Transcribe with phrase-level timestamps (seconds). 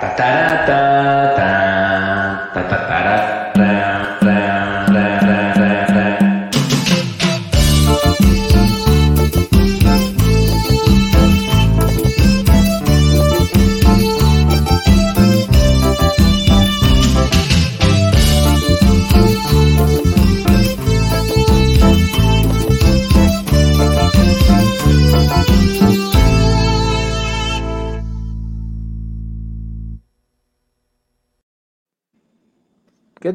[0.00, 0.89] Tatarata.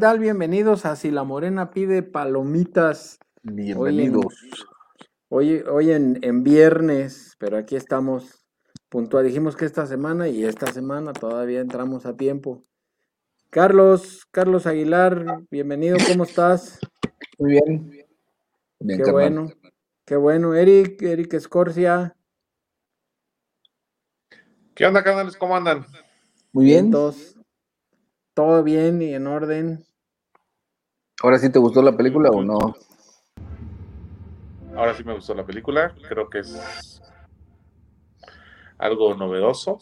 [0.05, 0.19] Tal?
[0.19, 3.17] Bienvenidos a Si la Morena pide palomitas.
[3.41, 4.35] Bienvenidos.
[5.29, 8.45] Hoy, hoy en, en viernes, pero aquí estamos
[8.87, 9.25] puntual.
[9.25, 12.63] Dijimos que esta semana y esta semana todavía entramos a tiempo.
[13.49, 16.79] Carlos, Carlos Aguilar, bienvenido, ¿cómo estás?
[17.39, 17.89] Muy bien.
[18.79, 19.11] Bien, Qué carnal.
[19.11, 19.51] bueno,
[20.05, 20.53] qué bueno.
[20.53, 22.15] Eric, Eric Escorcia,
[24.75, 25.35] ¿Qué onda, canales?
[25.35, 25.83] ¿Cómo andan?
[26.53, 26.91] Muy bien.
[26.91, 27.39] todos,
[28.35, 29.84] todo bien y en orden.
[31.23, 32.75] ¿Ahora sí te gustó la película o no?
[34.75, 35.93] Ahora sí me gustó la película.
[36.07, 37.01] Creo que es
[38.77, 39.77] algo novedoso.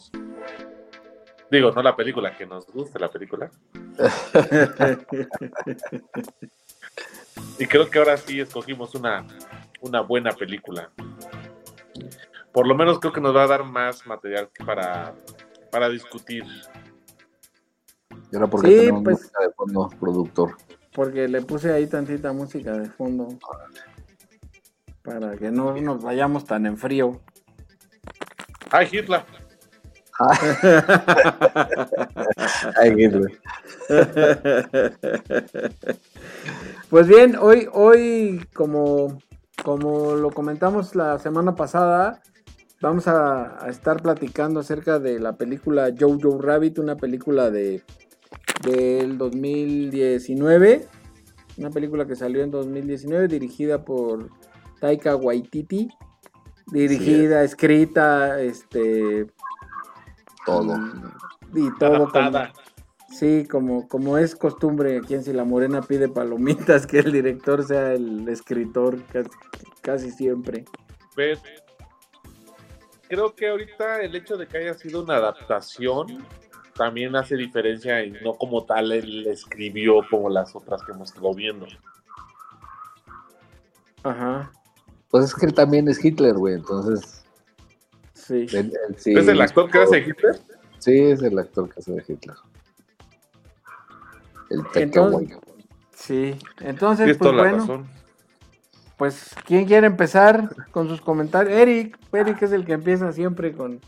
[1.50, 3.50] Digo, no la película, que nos guste la película.
[7.58, 9.24] Y creo que ahora sí escogimos una,
[9.80, 10.90] una buena película.
[12.52, 15.14] Por lo menos creo que nos va a dar más material para,
[15.70, 16.44] para discutir.
[18.32, 20.56] Y ahora porque Sí, tenemos pues- música de fondo, productor.
[20.94, 23.36] Porque le puse ahí tantita música de fondo.
[25.02, 27.20] Para que no nos vayamos tan en frío.
[28.70, 29.24] ¡Ay, Hitler!
[32.80, 33.40] Ay, Hitler.
[36.90, 39.18] Pues bien, hoy, hoy como,
[39.64, 42.22] como lo comentamos la semana pasada,
[42.80, 47.82] vamos a, a estar platicando acerca de la película Jojo Rabbit, una película de
[48.64, 50.86] del 2019,
[51.56, 54.28] una película que salió en 2019, dirigida por
[54.80, 55.88] Taika Waititi,
[56.72, 59.26] dirigida, escrita, este
[60.46, 60.76] Todo.
[61.54, 62.52] y todo como- Adaptada.
[63.10, 67.62] Sí, como, como es costumbre aquí en Si la Morena pide palomitas, que el director
[67.64, 69.30] sea el escritor casi,
[69.82, 70.64] casi siempre.
[71.16, 71.38] Ver,
[73.08, 76.24] creo que ahorita el hecho de que haya sido una adaptación
[76.74, 81.32] también hace diferencia y no como tal él escribió como las otras que hemos estado
[81.34, 81.66] viendo.
[84.02, 84.50] Ajá,
[85.10, 86.54] Pues es que él también es Hitler, güey.
[86.54, 87.24] Entonces.
[88.12, 88.46] sí.
[88.52, 90.38] él- él sí- ¿Es el actor que hace Hitler?
[90.78, 92.36] Sí, es el actor que hace de Hitler.
[94.50, 95.38] El Entonces-.
[95.94, 97.88] Sí, entonces, pues toda la bueno, razón.
[98.98, 101.56] pues ¿quién quiere empezar con sus comentarios?
[101.56, 103.80] Eric, Eric es el que empieza siempre con,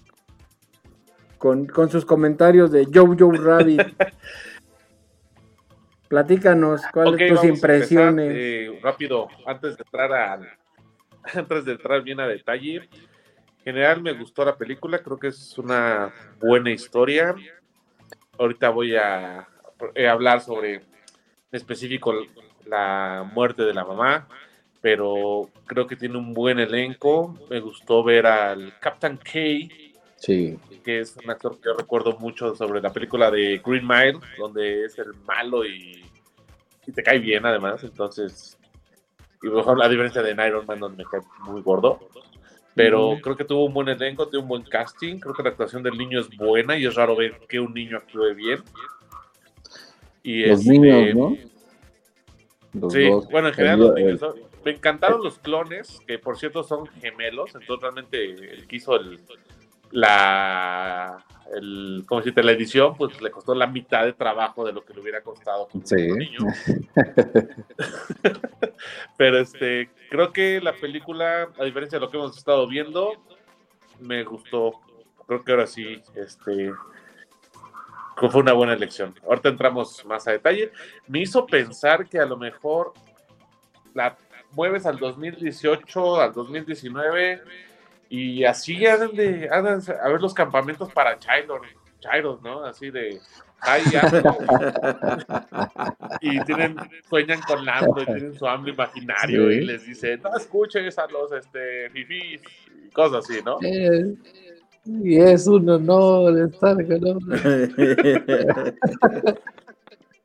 [1.47, 3.81] con, con sus comentarios de Jojo Rabbit.
[6.09, 8.27] Platícanos, ¿cuáles Ok, tus a impresiones?
[8.27, 10.41] empezar, eh, rápido, antes de entrar a,
[11.35, 12.89] antes de entrar bien a detalle.
[13.59, 17.33] En general me gustó la película, creo que es una buena historia.
[18.37, 19.47] Ahorita voy a,
[19.95, 20.83] eh, hablar sobre en
[21.53, 22.13] específico
[22.65, 24.27] la muerte de la mamá,
[24.81, 27.39] pero creo que tiene un buen elenco.
[27.49, 29.86] Me gustó ver al Captain K,
[30.27, 30.59] Sí.
[30.83, 34.85] que es un actor que yo recuerdo mucho sobre la película de Green Mile, donde
[34.85, 36.05] es el malo y,
[36.85, 38.59] y te cae bien además, entonces,
[39.41, 42.01] y mejor a diferencia de Iron Man, donde me cae muy gordo,
[42.75, 45.85] pero creo que tuvo un buen elenco, tuvo un buen casting, creo que la actuación
[45.85, 48.63] del niño es buena y es raro ver que un niño actúe bien.
[50.25, 51.37] Y Los este, niños, ¿no?
[52.81, 53.29] Los Sí, dos.
[53.31, 54.35] bueno, en general los niños son-
[54.65, 59.21] Me encantaron los clones, que por cierto son gemelos, entonces realmente el que hizo el,
[59.97, 61.25] la,
[61.55, 62.43] el, ¿cómo decirte?
[62.43, 65.69] la edición, pues le costó la mitad de trabajo de lo que le hubiera costado
[65.69, 65.95] con Sí.
[65.97, 66.41] niño.
[69.17, 73.13] Pero este, creo que la película, a diferencia de lo que hemos estado viendo,
[74.01, 74.75] me gustó.
[75.27, 76.73] Creo que ahora sí, este,
[78.17, 79.15] fue una buena elección.
[79.27, 80.73] Ahorita entramos más a detalle.
[81.07, 82.93] Me hizo pensar que a lo mejor
[83.95, 84.19] la
[84.53, 87.41] mueves al 2018, al 2019
[88.09, 91.51] y así hagan de hagan a ver los campamentos para Child,
[92.01, 92.65] Child, ¿no?
[92.65, 93.19] Así de
[93.61, 93.83] ay,
[96.21, 96.77] y tienen
[97.09, 99.57] sueñan con Lambro y tienen su hambre imaginario Sí.
[99.57, 102.41] y les dice no escuches a los este fifís
[102.87, 103.59] y cosas así, ¿no?
[103.63, 104.15] Eh,
[104.85, 107.19] y es un honor estar con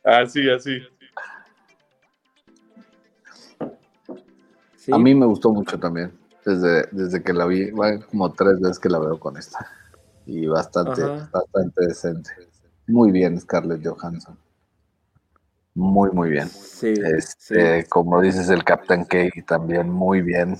[0.03, 0.81] Así, así.
[4.75, 6.11] Sí, A mí me gustó mucho también.
[6.45, 9.67] Desde, desde que la vi, van como tres veces que la veo con esta.
[10.25, 11.29] Y bastante, Ajá.
[11.31, 12.31] bastante decente.
[12.87, 14.37] Muy bien, Scarlett Johansson.
[15.73, 16.49] Muy, muy bien.
[16.49, 17.89] Sí, Este, sí.
[17.89, 19.17] como dices, el Captain K
[19.47, 20.57] también muy bien.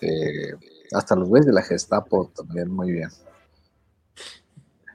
[0.00, 0.54] Eh,
[0.92, 3.10] hasta los güeyes de la Gestapo también muy bien.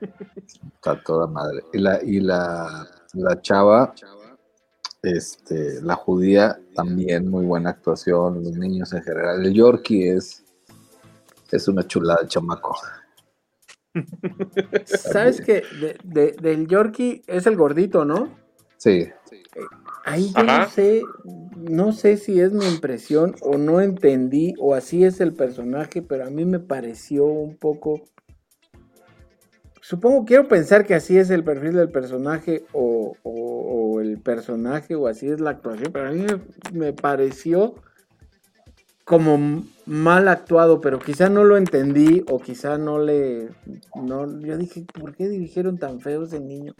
[0.74, 1.62] Está toda madre.
[1.72, 3.94] Y la, y la, la chava,
[5.04, 8.42] este, la judía, también muy buena actuación.
[8.42, 9.44] Los niños en general.
[9.44, 10.44] El Yorkie es,
[11.52, 12.74] es una chulada de chamaco.
[14.86, 18.36] ¿Sabes que de, de- del Yorkie es el gordito, ¿no?
[18.76, 19.08] Sí,
[20.04, 21.02] Ahí yo no sé,
[21.56, 26.26] no sé si es mi impresión o no entendí o así es el personaje, pero
[26.26, 28.02] a mí me pareció un poco...
[29.86, 35.28] Supongo, quiero pensar que así es el perfil del personaje o, el personaje o así
[35.28, 36.24] es la actuación, pero a mí
[36.72, 37.74] me, pareció
[39.04, 43.50] como mal actuado, pero quizá no lo entendí o quizá no le...
[43.94, 46.74] No, yo dije, ¿por qué dirigieron tan feo ese niño?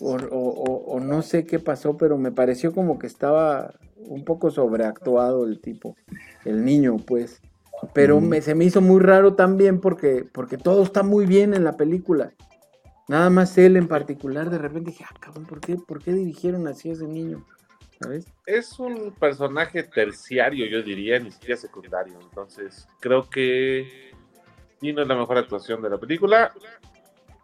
[0.00, 3.74] o no sé qué pasó, pero me pareció como que estaba
[4.08, 5.94] un poco sobreactuado el tipo,
[6.46, 7.42] el niño, pues.
[7.94, 8.28] Pero Mm.
[8.28, 11.76] me, se me hizo muy raro también porque, porque todo está muy bien en la
[11.76, 12.32] película.
[13.08, 16.66] Nada más él en particular, de repente dije, ah, cabrón, ¿por qué, ¿por qué dirigieron
[16.68, 17.44] así a ese niño?
[18.00, 18.26] ¿Sabes?
[18.46, 22.18] Es un personaje terciario, yo diría, ni siquiera secundario.
[22.20, 24.12] Entonces, creo que
[24.80, 26.52] sí no es la mejor actuación de la película,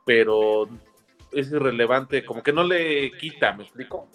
[0.06, 0.68] pero
[1.32, 4.08] es irrelevante, como que no le quita, ¿me explico?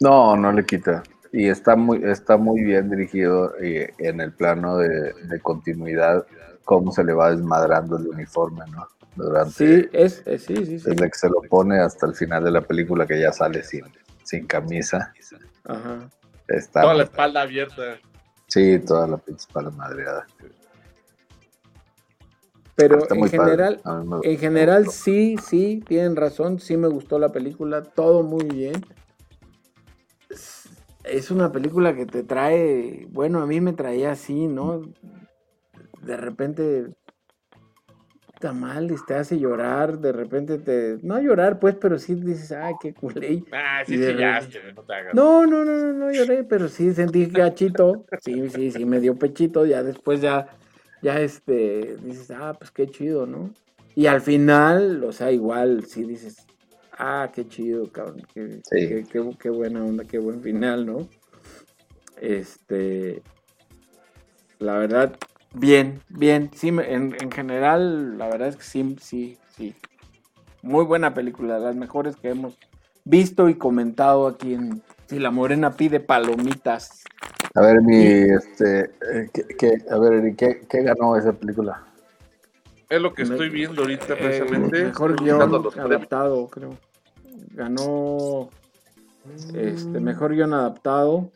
[0.00, 1.02] No, no le quita.
[1.32, 6.26] Y está muy, está muy bien dirigido eh, en el plano de, de continuidad,
[6.64, 8.86] cómo se le va desmadrando el uniforme, ¿no?
[9.16, 9.52] Durante,
[9.82, 10.90] Sí, es, es- sí, sí, sí.
[10.90, 13.84] desde que se lo pone hasta el final de la película, que ya sale sin,
[14.22, 15.12] sin camisa.
[15.64, 16.08] Ajá.
[16.48, 17.98] Está, Toda la espalda abierta.
[18.46, 20.26] Sí, toda la pinche espalda madreada.
[22.74, 23.80] Pero Está en general,
[24.22, 28.74] En general, sí, sí, tienen razón, sí me gustó la película, todo muy bien.
[31.04, 34.82] Es- una película que te trae, bueno, a mí me traía así, ¿no?
[36.02, 36.86] De repente
[38.34, 42.52] está mal y te hace llorar, de repente te, no llorar pues, pero sí dices,
[42.52, 43.44] ay, qué culé.
[43.52, 45.14] Ah, sí, chillaste, no te hagas.
[45.14, 48.04] No, no, no, no, no lloré, pero sí sentí gachito.
[48.20, 49.64] Sí, sí, sí, me dio pechito.
[49.66, 50.48] Ya después ya,
[51.02, 53.50] ya este, dices, ah, pues qué chido, ¿no?
[53.94, 56.46] Y al final, o sea, igual, sí dices,
[56.98, 58.22] ah, qué chido, cabrón.
[58.34, 58.88] Qué, Sí.
[58.88, 61.08] qué, qué- qué buena onda, qué buen final, ¿no?
[62.20, 63.22] Este,
[64.58, 65.16] la verdad,
[65.54, 66.50] bien, bien.
[66.54, 69.74] Sí, en, en general, la verdad es que sí, sí, sí.
[70.62, 72.56] Muy buena película, las mejores que hemos
[73.04, 77.02] visto y comentado aquí en Si la Morena pide palomitas.
[77.54, 81.82] A ver, mi, este, eh, ¿qué, qué- a ver, ¿qué, qué ganó esa película?
[82.92, 84.84] Es lo que estoy viendo ahorita Eh, precisamente.
[84.84, 86.76] mejor guion adaptado, creo.
[87.52, 88.50] Ganó
[89.54, 91.30] este mejor guion adaptado.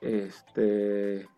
[0.00, 1.28] Este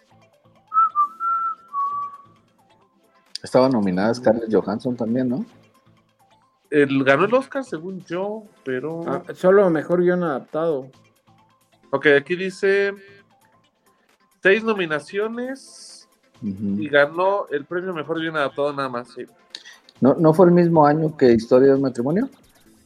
[3.43, 5.45] Estaba nominada Scarlett Johansson también, ¿no?
[6.71, 9.03] El, ganó el Oscar, según yo, pero.
[9.09, 10.91] ah, solo mejor guion adaptado.
[11.91, 12.95] Ok, aquí dice
[14.43, 15.94] seis nominaciones
[16.45, 19.09] Y ganó el premio mejor guion adaptado nada más.
[19.09, 19.23] sí.
[20.01, 22.29] ¿No, ¿No fue el mismo año que Historia del Matrimonio?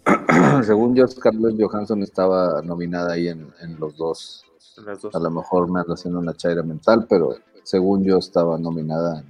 [0.62, 4.44] Según yo, Scarlett Johansson estaba nominada ahí en, en los dos.
[4.76, 5.14] en las dos.
[5.14, 9.26] A lo mejor me ando haciendo una chaira mental, pero según yo estaba nominada en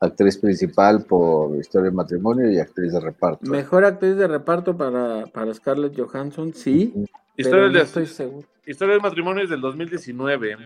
[0.00, 3.50] actriz principal por Historia del Matrimonio y actriz de reparto.
[3.50, 6.94] Mejor actriz de reparto para, para Scarlett Johansson, sí.
[7.36, 8.46] Historia, pero no de- estoy seguro.
[8.66, 10.56] Historia del matrimonio es del 2019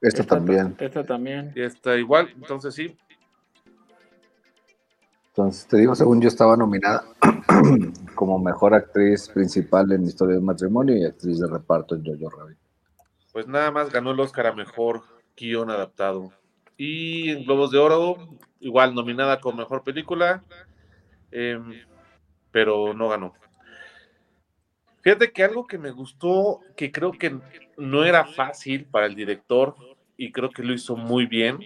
[0.00, 0.74] Esta Esta también.
[0.76, 1.52] ta- Esta también.
[1.56, 2.96] y está igual, entonces sí.
[5.28, 7.04] Entonces, te digo, según yo estaba nominada
[8.14, 12.58] como mejor actriz principal en Historia del Matrimonio y actriz de reparto en Jojo Rabbit.
[13.32, 15.02] Pues nada más ganó el Oscar a mejor
[15.36, 16.32] guion adaptado.
[16.76, 18.16] Y en Globos de Oro,
[18.60, 20.42] igual nominada como mejor película,
[21.30, 21.72] em,
[22.50, 23.34] pero no ganó.
[25.02, 27.38] Fíjate que algo que me gustó, que creo que
[27.78, 29.74] no era fácil para el director
[30.16, 31.58] y creo que lo hizo muy bien,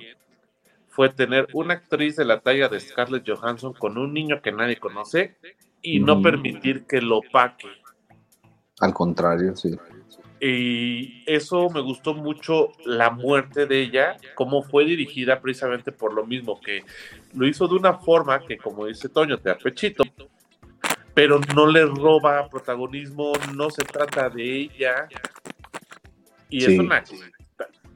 [0.88, 4.76] fue tener una actriz de la talla de Scarlett Johansson con un niño que nadie
[4.76, 5.36] conoce
[5.80, 6.22] y no Ujú.
[6.22, 7.68] permitir que lo opaque.
[8.80, 9.74] Al contrario, sí.
[10.38, 16.26] Y eso me gustó mucho la muerte de ella, cómo fue dirigida precisamente por lo
[16.26, 16.84] mismo, que
[17.32, 20.02] lo hizo de una forma que, como dice Toño, te da pechito,
[21.14, 25.08] pero no le roba protagonismo, no se trata de ella.
[26.52, 26.74] Y Sí.
[26.74, 27.02] es una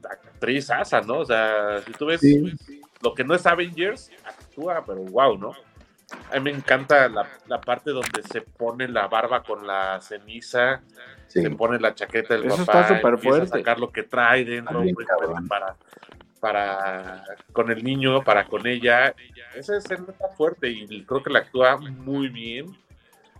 [0.09, 1.19] actriz asa, ¿no?
[1.19, 2.57] O sea, si tú ves Sí.
[3.01, 5.53] lo que no es Avengers, actúa, pero wow, ¿no?
[6.31, 10.81] A mí me encanta la, la parte donde se pone la barba con la ceniza,
[11.27, 13.57] Sí, se pone la chaqueta del Eso papá, está súper empieza a fuerte.
[13.59, 15.07] sacar lo que trae dentro pues,
[15.49, 15.75] para,
[16.39, 19.13] para con el niño, para con ella.
[19.53, 22.77] Esa escena está fuerte y creo que la actúa muy bien.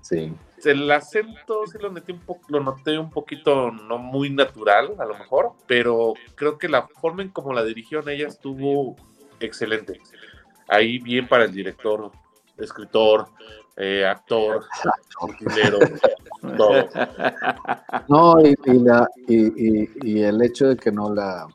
[0.01, 0.33] Sí.
[0.65, 5.05] El acento sí lo noté un poco, lo noté un poquito no muy natural, a
[5.05, 8.95] lo mejor, pero creo que la forma en como la dirigieron ella estuvo
[9.39, 10.01] excelente.
[10.67, 12.11] Ahí bien para el director,
[12.57, 13.27] escritor,
[13.77, 14.65] eh, actor,
[15.21, 15.77] utilero,
[16.57, 16.89] todo.
[18.07, 21.47] No, y, y la, y, y- y el hecho de que no la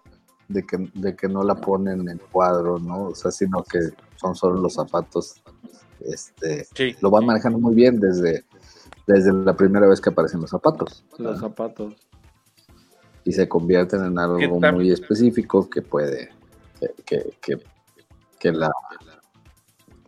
[0.48, 3.06] de que, de que no la ponen en cuadro, ¿no?
[3.06, 3.78] O sea, sino que
[4.16, 5.41] son solo los zapatos,
[6.06, 6.96] este, Sí.
[7.00, 8.44] lo van manejando muy bien desde,
[9.06, 11.04] desde la primera vez que aparecen los zapatos.
[11.18, 11.94] Los zapatos.
[13.24, 16.30] Y se convierten en ¿Qué algo muy específico que puede,
[16.80, 17.64] que, que, que,
[18.38, 18.70] que la...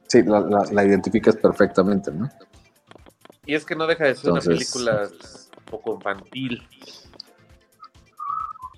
[0.08, 2.28] Sí, la, la, la identificas perfectamente, ¿no?
[3.46, 5.08] Y es que no deja de ser Entonces- una película
[5.58, 6.62] un poco infantil.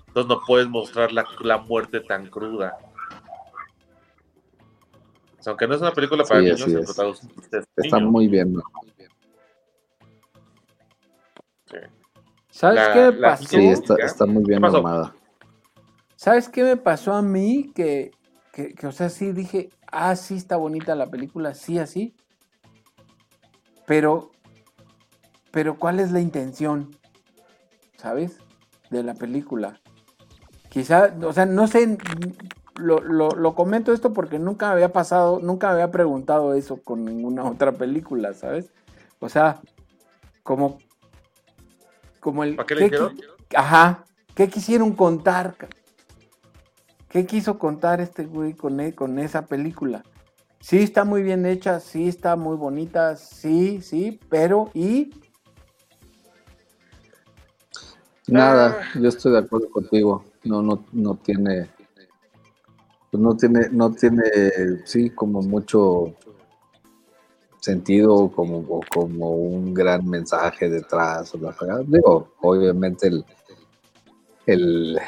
[0.07, 2.77] Entonces no puedes mostrar la, la muerte tan cruda.
[5.39, 6.89] O sea, aunque no es una película para Sí, niños, es.
[7.75, 8.11] Está niño.
[8.11, 8.63] muy bien, ¿no?
[11.65, 11.77] Sí.
[12.49, 13.47] ¿Sabes La- qué me la- pasó?
[13.47, 15.13] Sí, está, está muy bien armada.
[16.15, 17.71] ¿Sabes qué me pasó a mí?
[17.75, 18.11] Que,
[18.51, 22.15] que, que, o sea, sí dije, ah, sí está bonita la película, sí, así.
[23.85, 24.31] Pero,
[25.51, 26.95] pero ¿cuál es la intención?
[27.97, 28.37] ¿Sabes?
[28.89, 29.79] De la película.
[30.69, 31.97] Quizá, o sea, no sé,
[32.77, 36.81] lo, lo, lo comento esto porque nunca me había pasado, nunca me había preguntado eso
[36.81, 38.69] con ninguna otra película, ¿sabes?
[39.19, 39.61] O sea,
[40.43, 40.77] como,
[42.19, 42.55] como el...
[42.55, 42.91] ¿Para qué le
[43.55, 44.03] Ajá,
[44.35, 45.55] ¿qué quisieron contar?
[47.09, 50.03] ¿Qué quiso contar este güey con, e- con esa película?
[50.59, 55.11] Sí, está muy bien hecha, sí, está muy bonita, sí, sí, pero ¿y?
[58.27, 58.99] Nada, Ah.
[58.99, 60.25] yo estoy de acuerdo contigo.
[60.43, 61.69] No, no, no tiene,
[63.11, 64.23] pues no tiene, no tiene,
[64.85, 66.13] sí, como mucho
[67.59, 71.33] sentido, como, o como un gran mensaje detrás.
[71.33, 71.55] O la.
[71.85, 73.25] Digo, obviamente el,
[74.45, 74.99] el,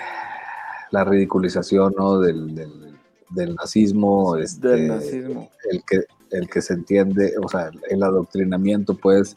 [0.92, 2.20] la ridiculización, ¿no?
[2.20, 2.98] Del, del,
[3.30, 5.50] del nazismo, este, Del nazismo.
[5.70, 6.02] el que,
[6.32, 9.36] el que se entiende, o sea, el adoctrinamiento, pues,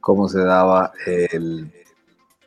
[0.00, 1.72] cómo se daba el,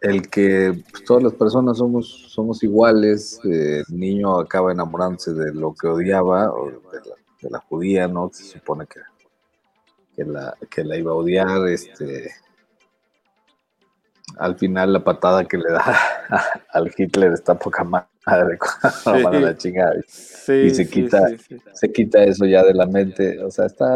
[0.03, 5.53] el que pues, todas las personas somos, somos iguales, eh, el niño acaba enamorándose de
[5.53, 6.73] lo que odiaba, o de
[7.09, 8.29] la, de la judía, ¿no?
[8.31, 8.99] Se supone que,
[10.15, 12.31] que, la, que la iba a odiar, este...
[14.37, 15.83] Al final la patada que le da
[16.71, 18.09] al Hitler está poca madre
[19.41, 19.93] la chingada.
[20.07, 21.27] Sí, Y se quita-
[21.73, 23.95] Se quita eso ya de la mente, o sea, está...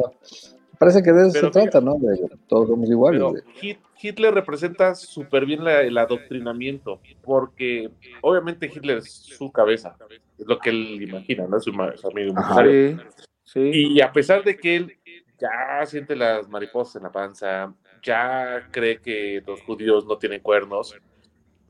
[0.78, 1.96] Parece que de eso Pero se trata, ¿no?
[2.00, 3.20] De todos somos iguales.
[3.22, 7.90] Pero de- Hitler representa súper bien la- el adoctrinamiento, porque
[8.22, 9.96] obviamente Hitler es su cabeza,
[10.38, 11.60] es lo que él imagina, ¿no?
[11.60, 12.62] Su, ma- su amigo Ajá.
[12.62, 13.12] imaginario.
[13.44, 13.72] Sí, sí.
[13.96, 14.98] Y a pesar de que él
[15.40, 20.96] ya siente las mariposas en la panza, ya cree que los judíos no tienen cuernos,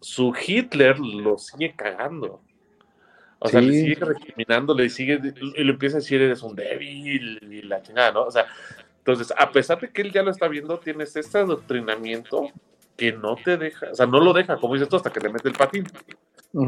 [0.02, 2.42] su Hitler lo sigue cagando.
[3.40, 3.68] O sea, Sí.
[3.68, 5.20] le sigue recriminando, le sigue,
[5.56, 8.24] y le empieza a decir, eres un débil, y la chingada, ¿no?
[8.24, 8.48] O sea,
[9.08, 12.52] entonces, a pesar de que él ya lo está viendo, tienes este adoctrinamiento
[12.98, 15.30] que no te deja, o sea, no lo deja, como dices tú, hasta que le
[15.30, 15.88] mete el patín.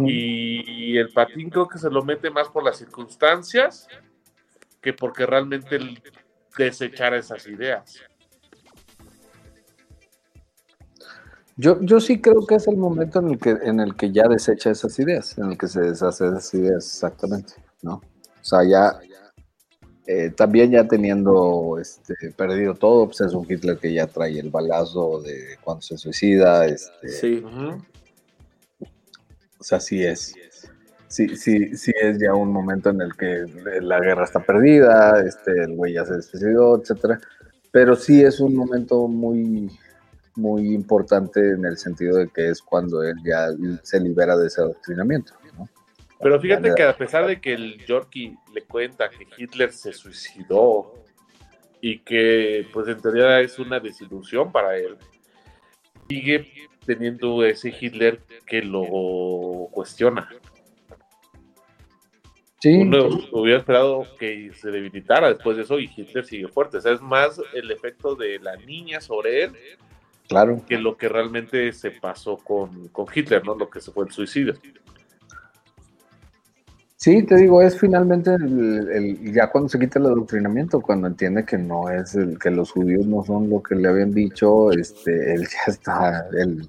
[0.06, 3.90] Y el patín creo que se lo mete más por las circunstancias
[4.82, 6.02] que porque realmente él
[6.58, 8.00] desechara esas ideas.
[11.58, 14.30] Yo, yo sí creo que es el momento en el que, en el que ya
[14.30, 17.96] desecha esas ideas, en el que se deshace de esas ideas, exactamente, ¿no?
[17.96, 18.98] O sea, ya
[20.12, 24.50] eh, también ya teniendo este, perdido todo, pues es un Hitler que ya trae el
[24.50, 27.44] balazo de cuando se suicida, este, Sí.
[29.60, 30.34] O sea, sí es.
[31.08, 33.46] Sí, sí, sí es ya un momento en el que
[33.82, 37.20] la guerra está perdida, este, el güey ya se suicidó, etcétera.
[37.70, 39.70] Pero sí es un momento muy,
[40.36, 43.50] muy importante en el sentido de que es cuando él ya
[43.84, 45.34] se libera de ese adoctrinamiento.
[46.22, 50.94] Pero fíjate que a pesar de que el Yorkie le cuenta que Hitler se suicidó
[51.82, 54.98] y que pues en teoría es una desilusión para él,
[56.10, 56.52] sigue
[56.86, 60.30] teniendo ese Hitler que lo cuestiona.
[62.62, 66.78] Sí, Uno hubiera esperado que se debilitara después de eso y Hitler sigue fuerte.
[66.78, 69.54] O sea, es más el efecto de la niña sobre él
[70.28, 70.62] claro.
[70.68, 73.56] que lo que realmente se pasó con, con Hitler, ¿no?
[73.56, 74.56] Lo que se fue el suicidio.
[77.02, 81.46] Sí, te digo, es finalmente el, el- ya cuando se quita el adoctrinamiento, cuando entiende
[81.46, 85.34] que no es el, que los judíos no son lo que le habían dicho, este,
[85.34, 86.68] él ya está, el,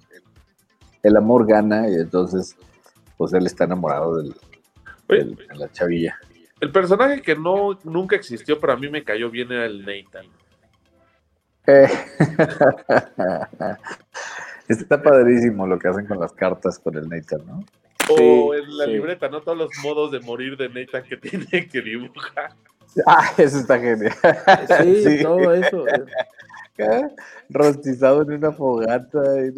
[1.03, 2.55] el amor gana y entonces,
[3.17, 4.37] pues él está enamorado del,
[5.09, 6.17] Oye, del- de la chavilla.
[6.61, 10.27] el personaje que no nunca existió, pero a mí me cayó bien era el Nathan.
[11.67, 11.89] Eh,
[14.69, 17.65] está padrísimo lo que hacen con las cartas con el Nathan, ¿no?
[18.13, 18.17] O
[18.55, 18.91] Sí, en la sí.
[18.93, 19.41] libreta, ¿no?
[19.41, 21.17] Todos los modos de morir de Nathan que
[21.49, 22.53] tiene que dibujar.
[23.07, 24.13] Ah, eso está genial.
[24.83, 25.23] Sí, Sí.
[25.23, 25.85] todo eso.
[25.89, 27.09] ¿Eh?
[27.51, 29.53] Rostizado en una fogata, y-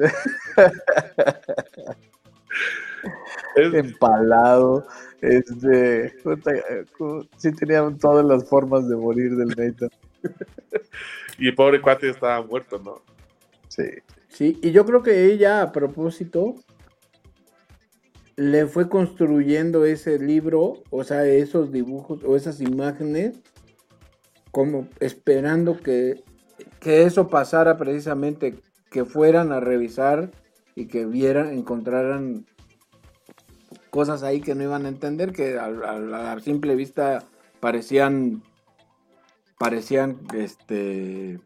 [3.56, 4.86] Es- empalado.
[5.20, 6.14] Este,
[7.36, 9.90] sí tenían todas las formas de morir del Nathan.
[11.38, 13.02] y el pobre cuate estaba muerto, ¿no?
[13.68, 13.84] Sí.
[14.28, 16.56] Sí, y yo creo que ella, a propósito,
[18.42, 23.38] le fue construyendo ese libro, o sea, esos dibujos o esas imágenes,
[24.50, 26.24] como esperando que,
[26.80, 30.32] que eso pasara precisamente, que fueran a revisar
[30.74, 32.44] y que vieran, encontraran
[33.90, 37.22] cosas ahí que no iban a entender, que a, a- simple vista
[37.60, 38.42] parecían,
[39.56, 41.38] parecían, este,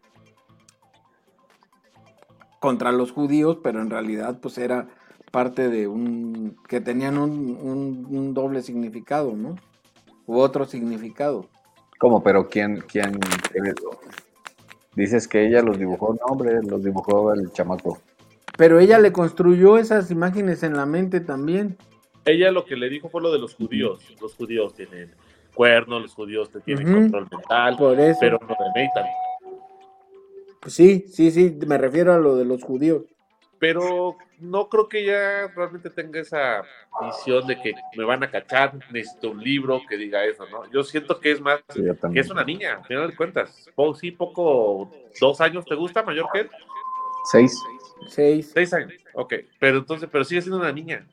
[2.58, 4.88] contra los judíos, pero en realidad pues era
[5.36, 9.56] parte de un, que tenían un, un- un doble significado, ¿no?
[10.24, 11.44] U otro significado.
[11.98, 12.22] ¿Cómo?
[12.22, 13.20] Pero ¿quién, quién?
[14.94, 17.98] Dices que ella los dibujó, no, hombre, los dibujó el chamaco.
[18.56, 21.76] Pero ella le construyó esas imágenes en la mente también.
[22.24, 24.00] Ella lo que le dijo fue lo de los judíos.
[24.22, 25.10] Los judíos tienen
[25.54, 28.18] cuernos, los judíos te tienen control mental, Por eso.
[28.22, 29.04] pero no de Nathan.
[30.62, 33.02] Pues sí, sí, sí, me refiero a lo de los judíos.
[33.58, 36.62] Pero no creo que ella realmente tenga esa
[37.00, 40.70] visión de que me van a cachar, necesito un libro que diga eso, ¿no?
[40.70, 41.82] Yo siento que es más, Sí,
[42.12, 43.70] que es una niña, al final de cuentas.
[43.74, 44.90] Po- sí, poco,
[45.20, 46.50] dos años te gusta, mayor que él,
[47.30, 47.58] Seis.
[48.08, 48.50] Seis.
[48.52, 49.34] seis años, ok.
[49.58, 51.06] Pero entonces, pero sigue siendo una niña.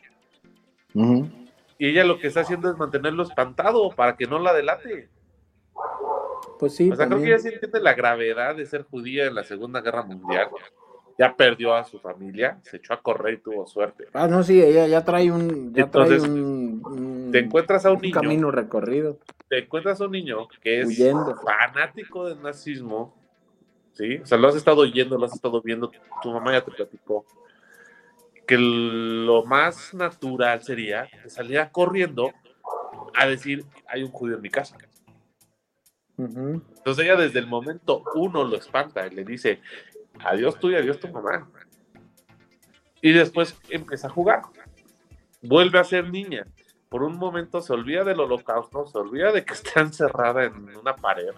[1.79, 5.10] Y ella lo que está haciendo es mantenerlo espantado para que no la delate.
[6.60, 9.36] Pues sí, O sea, creo que ella sí entiende la gravedad de ser judía en
[9.36, 10.49] la Segunda Guerra Mundial.
[11.17, 14.08] Ya perdió a su familia, se echó a correr y tuvo suerte.
[14.13, 17.91] Ah, no, sí, ella ya trae un, ya trae Entonces, un, un- Te encuentras a
[17.91, 19.19] un un niño, camino recorrido.
[19.47, 21.36] te encuentras a un niño que es Huyendo.
[21.36, 23.15] fanático del nazismo,
[23.93, 24.17] ¿sí?
[24.17, 25.91] O sea, lo has estado oyendo, lo has estado viendo,
[26.23, 27.26] tu mamá ya te platicó.
[28.47, 32.32] Que lo más natural sería que saliera corriendo
[33.15, 34.78] a decir, hay un judío en mi casa.
[36.17, 39.62] Entonces ella desde el momento uno lo espanta y le dice,
[40.19, 41.49] adiós tú y adiós tu mamá.
[43.02, 44.41] Y después empieza a jugar.
[45.41, 46.45] Vuelve a ser niña.
[46.89, 50.95] Por un momento se olvida del holocausto, se olvida de que está encerrada en una
[50.95, 51.30] pared.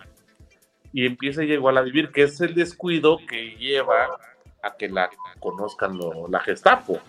[0.94, 4.18] Y empieza ella igual a vivir, que es el descuido que lleva
[4.62, 5.10] a que la
[5.40, 7.00] conozcan lo- la Gestapo.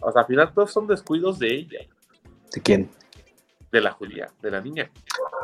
[0.00, 1.80] O sea, al final todos son descuidos de ella,
[2.54, 2.88] ¿De quién?
[3.72, 4.90] de la judía, de la niña.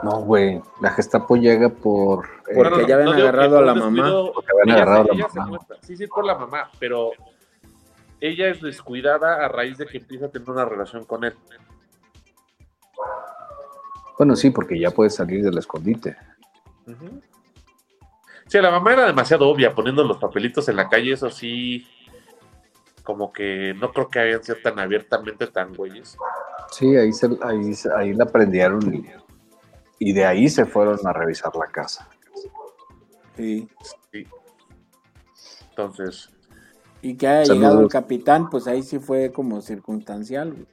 [0.05, 0.61] No, güey.
[0.81, 2.27] La Gestapo llega por.
[2.49, 4.13] eh, Porque ya habían agarrado a la mamá.
[4.35, 5.59] Porque habían agarrado a la mamá.
[5.81, 7.13] Sí, sí, por la mamá, pero
[8.21, 11.35] ella es descuidada a raíz de que empieza a tener una relación con él.
[14.19, 16.17] Bueno, sí, porque ya puede salir del escondite.
[16.87, 17.21] Ujú.
[18.47, 21.87] Sí, la mamá era demasiado obvia poniendo los papelitos en la calle, eso sí,
[23.03, 26.17] como que no creo que hayan sido tan abiertamente tan güeyes.
[26.71, 29.05] Sí, ahí, se, ahí, se- ahí la prendieron y,
[29.99, 32.09] y de ahí se fueron a revisar la casa.
[33.37, 33.69] Sí.
[34.13, 34.27] Sí.
[35.71, 36.31] Entonces,
[37.03, 37.63] Y que haya Saludos.
[37.63, 40.67] llegado el capitán, pues ahí sí fue como circunstancial, güey.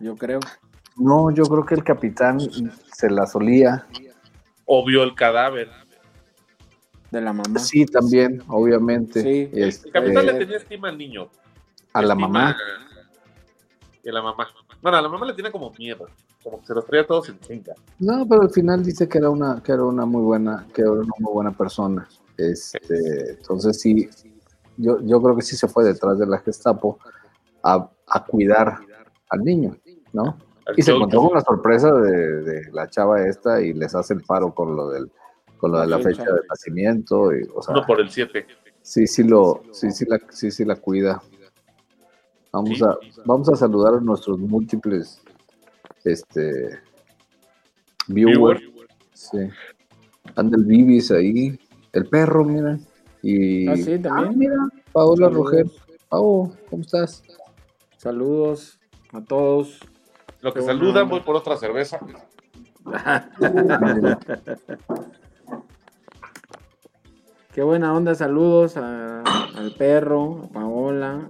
[0.00, 0.40] yo creo.
[0.96, 3.86] No, yo creo que el capitán se la solía.
[4.66, 5.68] o vio el cadáver.
[7.10, 7.58] De la mamá.
[7.58, 9.22] Sí, también, obviamente.
[9.22, 9.50] Sí.
[9.52, 11.28] Este, El capitán Eh, le tenía estima al niño.
[11.92, 12.56] a la Estima mamá.
[14.04, 14.46] Y a la mamá.
[14.82, 16.06] Bueno, a la mamá le tiene como miedo,
[16.42, 17.74] como que se los traía todos en chinga.
[17.98, 20.92] No, pero al final dice que era una, que era una muy buena, que era
[20.92, 22.08] una muy buena persona.
[22.36, 24.08] Este, entonces sí,
[24.76, 26.98] yo, yo creo que sí se fue detrás de la Gestapo
[27.62, 28.78] a, a cuidar
[29.28, 29.76] al niño,
[30.12, 30.38] ¿no?
[30.76, 34.22] Y se encontró con la sorpresa de, de la chava esta y les hace el
[34.22, 35.10] paro con lo del,
[35.56, 37.34] con lo de la fecha de nacimiento.
[37.34, 38.46] Y, o sea, uno por el 7.
[38.82, 41.20] sí, sí lo, sí, sí la, sí, sí la cuida.
[42.52, 45.22] Vamos a, vamos a saludar a nuestros múltiples,
[46.04, 46.80] este,
[48.08, 48.62] viewers.
[49.12, 49.38] Sí.
[50.36, 51.58] Anda el Bibis ahí,
[51.92, 52.78] el perro, mira.
[53.22, 54.28] Y Ah, sí, también.
[54.28, 54.56] Ah, mira,
[54.92, 55.50] Paola Saludos.
[55.52, 55.66] Roger.
[56.08, 57.22] Pau, ¿cómo estás?
[57.98, 58.78] Saludos
[59.12, 59.78] a todos.
[60.40, 62.00] Lo que saludan, voy por otra cerveza.
[67.52, 69.22] Qué buena onda, saludos a-
[69.56, 71.28] al perro, a Paola,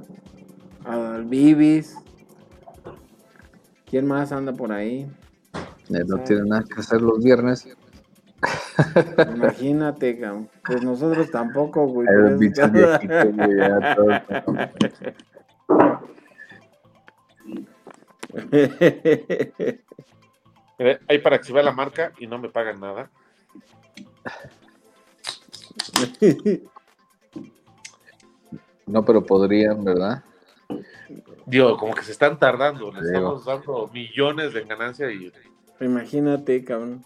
[0.84, 1.96] al Bibis.
[3.90, 5.10] ¿Quién más anda por ahí?
[5.90, 7.68] Eh, no tiene nada que hacer los viernes.
[9.34, 10.48] Imagínate, cabrón.
[10.64, 12.08] Pues nosotros tampoco, güey.
[12.08, 14.22] Hay por un eso- bicho viejito, güey, ya todos-
[21.08, 23.10] Hay para activar la marca y no me pagan nada.
[28.86, 30.24] No, pero podrían, ¿verdad?
[31.50, 32.92] Digo, como que se están tardando.
[32.92, 35.32] Le estamos dando millones de ganancia y.
[35.80, 37.04] Imagínate, cabrón.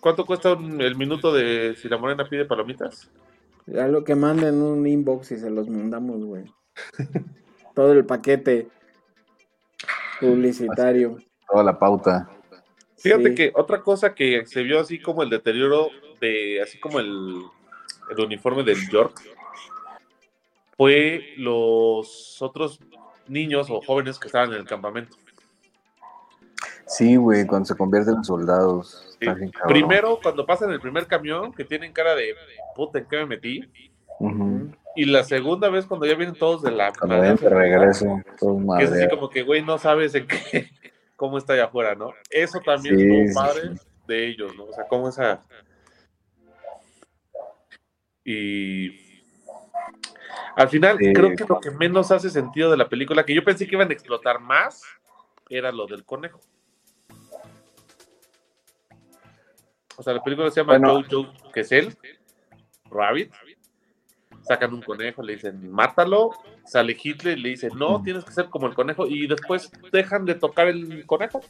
[0.00, 3.10] ¿Cuánto cuesta un- el minuto de si la morena pide palomitas?
[3.66, 6.44] Ya lo que manden un inbox y se los mandamos, güey.
[7.74, 8.68] Todo el paquete
[10.20, 11.18] publicitario.
[11.50, 12.30] Toda la pauta.
[12.98, 13.34] Fíjate Sí.
[13.34, 15.88] que otra cosa que se vio así como el deterioro
[16.20, 17.42] de, así como el,
[18.10, 19.20] el uniforme del York,
[20.76, 22.78] fue los otros
[23.30, 25.16] niños o jóvenes que estaban en el campamento.
[26.86, 29.16] Sí, güey, cuando se convierten en soldados.
[29.20, 29.26] Sí.
[29.68, 32.34] Primero, cuando pasan el primer camión, que tienen cara de
[32.74, 33.70] puta, ¿en qué me metí?
[34.96, 36.92] Y la segunda vez, cuando ya vienen todos de la.
[36.92, 38.20] Cuando ven regreso,
[38.78, 40.68] Que es así como que, güey, no sabes en qué,
[41.16, 42.12] cómo está allá afuera, ¿no?
[42.28, 43.86] Eso también Sí, estuvo sí, padre sí.
[44.08, 44.64] de ellos, ¿no?
[44.64, 45.40] O sea, cómo esa.
[48.24, 49.09] Y.
[50.56, 51.12] Al final, Sí.
[51.12, 53.90] creo que lo que menos hace sentido de la película, que yo pensé que iban
[53.90, 54.82] a explotar más,
[55.48, 56.40] era lo del conejo.
[59.96, 61.02] O sea, la película se llama Bueno.
[61.10, 61.96] Jojo, que es él,
[62.90, 63.32] Rabbit.
[64.42, 66.30] Sacan un conejo, le dicen, mátalo.
[66.64, 69.06] Sale Hitler y le dice, no, tienes que ser como el conejo.
[69.06, 71.40] Y después dejan de tocar el conejo.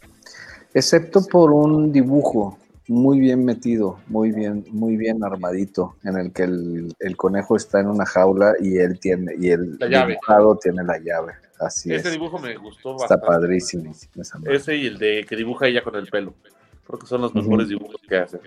[0.75, 2.59] Excepto por un dibujo
[2.91, 7.79] muy bien metido, muy bien, muy bien armadito, en el que el, el conejo está
[7.79, 10.13] en una jaula y él tiene, y el La llave.
[10.15, 11.35] dibujado tiene la llave.
[11.61, 12.15] Así Ese es.
[12.15, 13.27] dibujo me gustó Está bastante.
[13.27, 13.93] padrísimo.
[14.19, 14.57] esa madre.
[14.57, 16.35] Ese y el de que dibuja ella con el pelo.
[16.87, 18.41] Creo que son los mejores dibujos que hace.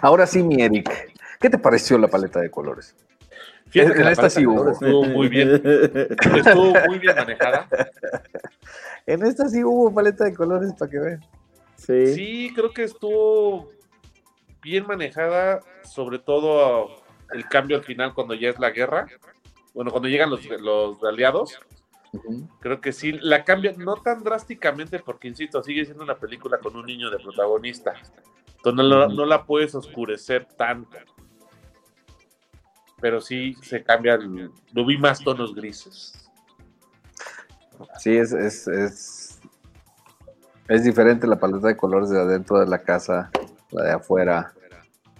[0.00, 0.88] Ahora sí, mi Eric,
[1.38, 2.94] ¿qué te pareció la paleta de colores?
[3.68, 4.70] Fíjate En que esta sí hubo.
[4.70, 5.50] estuvo muy bien.
[6.36, 7.68] Estuvo muy bien manejada.
[9.06, 11.20] En esta sí hubo paleta de colores para que vean.
[11.86, 12.06] Sí.
[12.14, 13.70] Sí, creo que estuvo
[14.62, 19.08] bien manejada, sobre todo el cambio al final cuando ya es la guerra.
[19.74, 21.58] Bueno, cuando llegan los, los aliados,
[22.60, 26.76] creo que sí, la cambia no tan drásticamente porque, insisto, sigue siendo una película con
[26.76, 27.94] un niño de protagonista.
[28.56, 30.96] Entonces no, la- no la puedes oscurecer tanto.
[33.00, 36.30] Pero sí se cambia, lo vi más tonos grises.
[37.98, 39.21] Sí, es, es, es,
[40.74, 43.30] es diferente la paleta de colores de adentro de la casa,
[43.70, 44.52] la de afuera.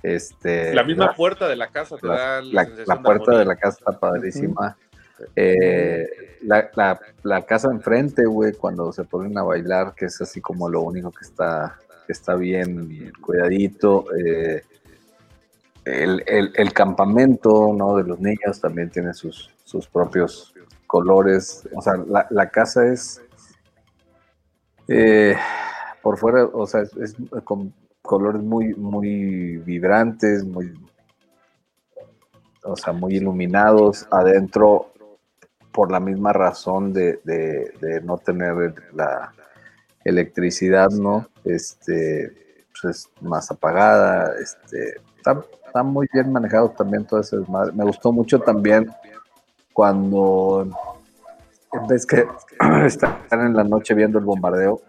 [0.02, 2.66] Este, La misma la- puerta de la casa te da la,
[3.02, 4.76] puerta de la casa está padrísima.
[5.36, 6.08] Eh,
[6.42, 11.12] la, casa enfrente, güey, cuando se ponen a bailar, que es así como lo único
[11.12, 14.06] que está, que está bien cuidadito.
[14.16, 14.62] eh,
[15.84, 17.96] el, el- el campamento ¿no?
[17.96, 20.52] de los niños también tiene sus, sus propios
[20.86, 21.68] colores.
[21.74, 23.20] O sea, la, la casa es
[24.88, 25.36] eh,
[26.02, 30.72] por fuera, o sea, es, con colores muy, muy vibrantes, muy,
[32.64, 34.06] o sea, muy iluminados.
[34.10, 34.92] Adentro,
[35.72, 37.20] por la misma razón de,
[38.04, 39.32] no tener la
[40.04, 41.28] electricidad, ¿no?
[41.44, 42.32] Este,
[42.80, 47.72] pues es más apagada, este, está, está muy bien manejado también todo ese desmadre.
[47.72, 48.90] Me gustó mucho también
[49.72, 50.68] cuando
[51.88, 52.26] ves que
[52.86, 54.80] están en la noche viendo el bombardeo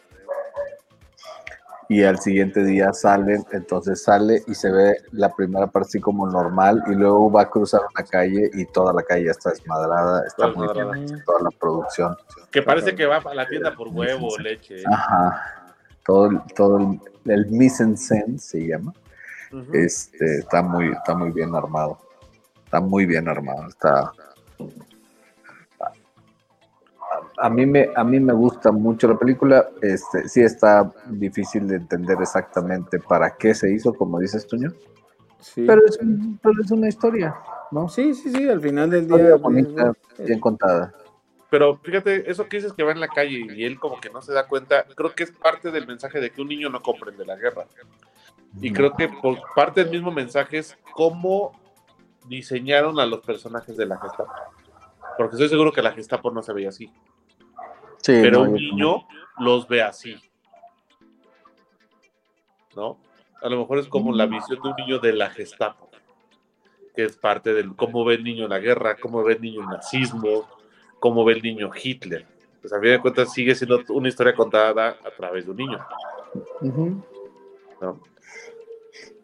[1.90, 6.26] y al siguiente día salen, entonces sale y se ve la primera parte así como
[6.28, 10.24] normal y luego va a cruzar una calle y toda la calle ya está desmadrada,
[10.26, 12.16] está muy bien toda la producción.
[12.52, 14.84] Que parece que va a la tienda por huevo leche.
[14.92, 15.76] Ajá.
[16.06, 17.00] Todo, el- todo el,
[17.32, 18.94] el mise en scène se llama.
[19.74, 21.98] Este, está muy, está muy bien armado.
[22.66, 23.68] Está muy bien armado.
[23.68, 24.12] Está.
[27.38, 29.68] A, mí me, a mí me gusta mucho la película.
[29.82, 34.72] Este, sí está difícil de entender exactamente para qué se hizo, como dices tú, ¿no?
[35.40, 35.66] Sí.
[35.68, 37.36] Pero es, un- pero es una historia,
[37.72, 37.90] ¿no?
[37.90, 39.36] sí, sí, sí, al final del Historia día.
[39.36, 40.94] bonita, pues, bien contada.
[41.50, 44.22] Pero fíjate, eso que dices que va en la calle y él como que no
[44.22, 47.26] se da cuenta, creo que es parte del mensaje de que un niño no comprende
[47.26, 47.66] la guerra.
[48.62, 51.52] Y creo que por parte del mismo mensaje es cómo
[52.28, 54.32] diseñaron a los personajes de la Gestapo.
[55.18, 56.92] Porque estoy seguro que la Gestapo no se veía así.
[58.04, 59.08] Sí, Pero no, un niño
[59.40, 60.16] los ve así.
[62.76, 63.00] ¿No?
[63.42, 65.90] A lo mejor es como la visión de un niño de la Gestapo,
[66.96, 69.68] que es parte del cómo ve el niño la guerra, cómo ve el niño el
[69.68, 70.48] nazismo,
[71.00, 72.26] cómo ve el niño Hitler.
[72.62, 75.80] Pues a fin de cuentas sigue siendo una historia contada a través de un niño.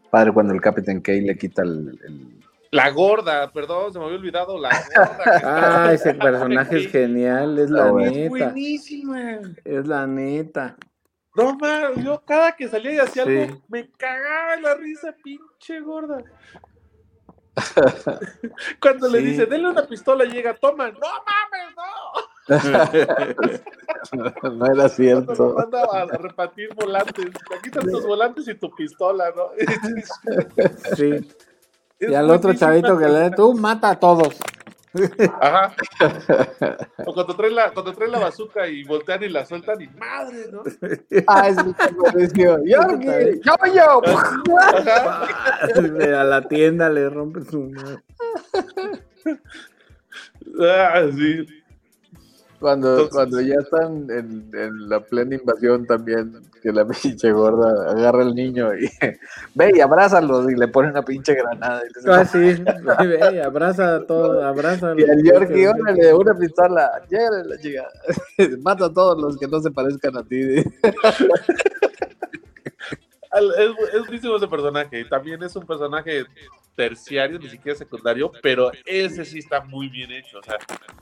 [0.10, 2.40] Padre cuando el Capitán K le quita el, el-
[2.72, 5.42] La gorda, perdón, se me había olvidado la gorda.
[5.44, 8.12] Ah, ese personaje es genial, es la Ah, bueno.
[8.12, 8.30] Es neta.
[8.30, 9.40] buenísima.
[9.66, 10.78] Es la neta.
[11.36, 13.38] No, man, yo cada que salía y hacía Sí.
[13.38, 16.22] algo, me cagaba la risa, pinche gorda.
[18.82, 22.30] Cuando le dice, denle una pistola, llega, toma, no mames, no.
[24.56, 25.54] no era cierto.
[25.58, 27.28] manda a repartir volantes,
[27.58, 29.50] aquí están tus volantes y tu pistola, ¿no?
[30.96, 31.28] Sí.
[32.00, 34.38] Y al otro chavito que le tú mata a todos.
[35.42, 35.76] Ajá.
[37.06, 40.48] O cuando traen la, cuando traen la bazooka y voltean y la sueltan y madre,
[40.52, 40.64] ¿no?
[41.28, 41.74] Ah, es mi.
[42.66, 43.42] ¡Yorkie!
[43.44, 44.02] ¡Yo, yo!
[46.18, 48.04] A la tienda le rompe su madre.
[50.62, 51.46] Ah, sí.
[52.60, 56.86] Cuando, Entonces- cuando ya están en, en la plena invasión también, que la
[57.20, 58.90] pinche gorda agarra al niño y
[59.56, 61.82] ve y abrázalos y le pone una pinche granada.
[61.86, 62.62] Y, le Ah, sí.
[63.08, 64.94] Ve, abraza a todos, abraza.
[64.98, 67.88] y al Yorkie, órale, una pistola, llégale la chica.
[68.62, 70.62] Mata a todos los que no se parezcan a ti.
[73.32, 75.00] Es, es buenísimo ese personaje.
[75.02, 76.26] Y también es un personaje
[76.76, 80.40] terciario, ni siquiera secundario, pero ese sí está muy bien hecho.
[80.40, 80.58] O sea,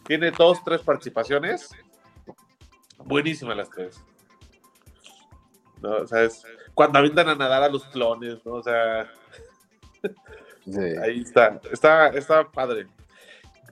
[0.06, 1.70] tiene dos, tres participaciones.
[2.98, 4.04] Buenísimas las tres.
[5.82, 5.98] ¿No?
[5.98, 8.54] O sea, es cuando avientan a nadar a los clones, ¿no?
[8.54, 9.10] O sea,
[10.66, 10.80] Sí.
[11.02, 11.62] ahí está.
[11.72, 12.88] Está, está padre.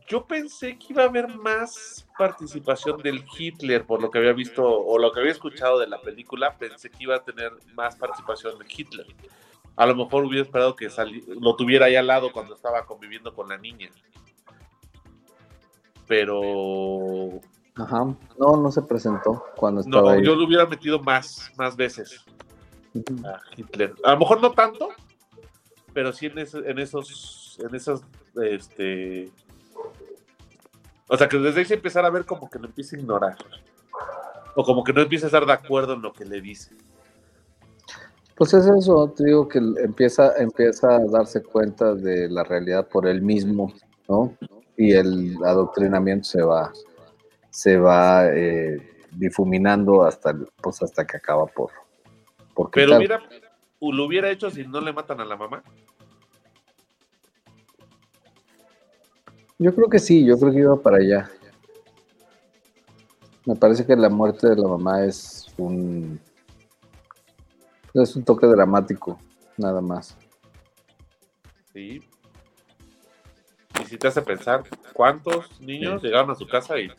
[0.08, 4.64] Yo pensé que iba a haber más participación del Hitler, por lo que había visto
[4.64, 8.60] o lo que había escuchado de la película, pensé que iba a tener más participación
[8.60, 9.08] de Hitler.
[9.76, 13.34] A lo mejor hubiera esperado que sali- lo tuviera ahí al lado cuando estaba conviviendo
[13.34, 13.90] con la niña.
[16.08, 17.40] Pero
[17.76, 18.06] Ajá.
[18.38, 20.24] No, no se presentó cuando no, estaba ahí.
[20.24, 22.24] yo lo hubiera metido más, más veces
[23.26, 23.94] a Hitler.
[24.04, 24.90] A lo mejor no tanto,
[25.94, 28.02] pero sí en, ese- en esos, en esas,
[28.42, 29.30] este,
[31.08, 33.38] o sea, que desde ahí se empezara a ver como que lo empieza a ignorar.
[34.56, 36.76] O como que no empieza a estar de acuerdo en lo que le dice.
[38.36, 43.08] Pues es eso, te digo que empieza, empieza a darse cuenta de la realidad por
[43.08, 43.74] él mismo,
[44.10, 44.36] ¿no?
[44.76, 46.74] Y el adoctrinamiento se va,
[47.50, 48.78] se va eh,
[49.12, 51.72] difuminando hasta, pues hasta que acaba por,
[52.54, 53.22] por Pero hubiera,
[53.80, 55.64] lo hubiera hecho si no le matan a la mamá.
[59.58, 61.30] Yo creo que sí, yo creo que iba para allá.
[63.46, 66.20] Me parece que la muerte de la mamá es un
[67.94, 69.18] es un toque dramático,
[69.58, 70.18] nada más.
[71.72, 72.02] Sí.
[73.82, 74.64] Y si te hace pensar,
[74.94, 76.90] ¿cuántos niños llegaron a su casa y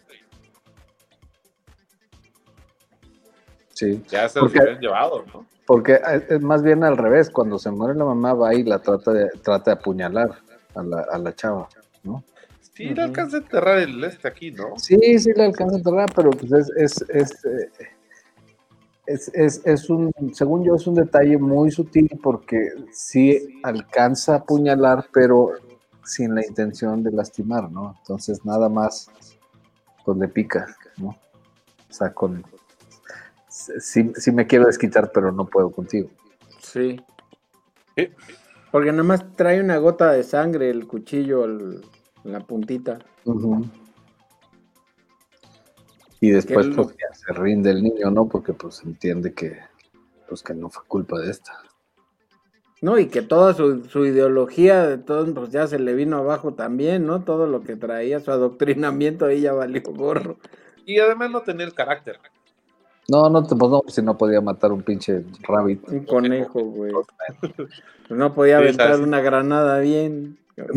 [3.75, 4.03] Sí.
[4.09, 5.47] ya se los habían llevado, ¿no?
[5.67, 8.79] Porque es es más bien al revés, cuando se muere la mamá va y la
[8.79, 10.31] trata de, trata de apuñalar
[10.75, 11.69] a la, a la chava,
[12.03, 12.25] ¿no?
[12.77, 14.77] Sí, le alcanza a enterrar el este aquí, ¿no?
[14.77, 17.71] Sí, sí le alcanza a enterrar, pero pues es, es, es, eh,
[19.07, 24.37] es, es- es un, según yo, es un detalle muy sutil porque sí alcanza a
[24.39, 25.53] apuñalar, pero
[26.05, 27.95] sin la intención de lastimar, ¿no?
[27.99, 29.11] Entonces nada más
[30.05, 30.67] pues le pica,
[30.99, 31.09] ¿no?
[31.09, 32.45] O sea, con
[33.49, 36.11] sí, sí me quiero desquitar, pero no puedo contigo.
[36.61, 37.01] Sí.
[37.97, 38.11] Sí.
[38.71, 41.81] Porque nada más trae una gota de sangre el cuchillo al-
[42.27, 42.99] en la puntita.
[46.21, 48.27] Y después pues ya se rinde el niño, ¿no?
[48.29, 49.59] Porque pues entiende que
[50.29, 51.53] pues que no fue culpa de esta.
[52.83, 56.55] No, y que toda su, su ideología de todo, pues ya se le vino abajo
[56.55, 57.23] también, ¿no?
[57.23, 60.37] Todo lo que traía, su adoctrinamiento ahí ya valió gorro.
[60.85, 62.19] Y además no tenía el carácter.
[63.09, 65.89] No, no, te- pues no, si no podía matar un pinche rabbit.
[65.89, 66.93] Un conejo, güey.
[66.93, 67.71] Pues
[68.11, 70.39] no podía aventar una granada bien.
[70.57, 70.73] Bueno,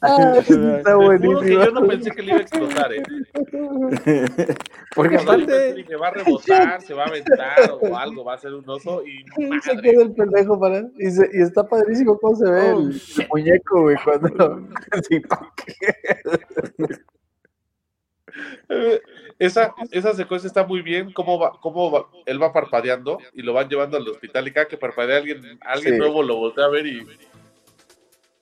[0.00, 1.64] Ah, está que buenísimo.
[1.64, 3.02] yo no pensé que le iba a explotar, ¿eh?
[4.96, 8.52] Porque aparte, dije, va a rebotar, se va a aventar o algo, va a ser
[8.54, 9.24] un oso y
[9.60, 10.82] Se queda el pendejo para.
[10.98, 14.68] Y, se- y está padrísimo cómo se ve Oh, el, el muñeco, güey, cuando.
[15.08, 15.74] Sí, pa' qué.
[19.38, 23.52] Esa, esa secuencia está muy bien, cómo va, cómo va, él va parpadeando y lo
[23.52, 25.98] van llevando al hospital y cada que parpadea alguien, alguien Sí.
[26.00, 27.06] nuevo lo voltea a ver y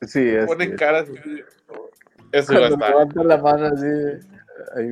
[0.02, 0.46] Sí, es.
[0.46, 1.08] ponen caras.
[2.32, 2.90] Eso iba a Cuando estar.
[2.90, 3.86] levanta la mano así.
[4.76, 4.88] Ahí.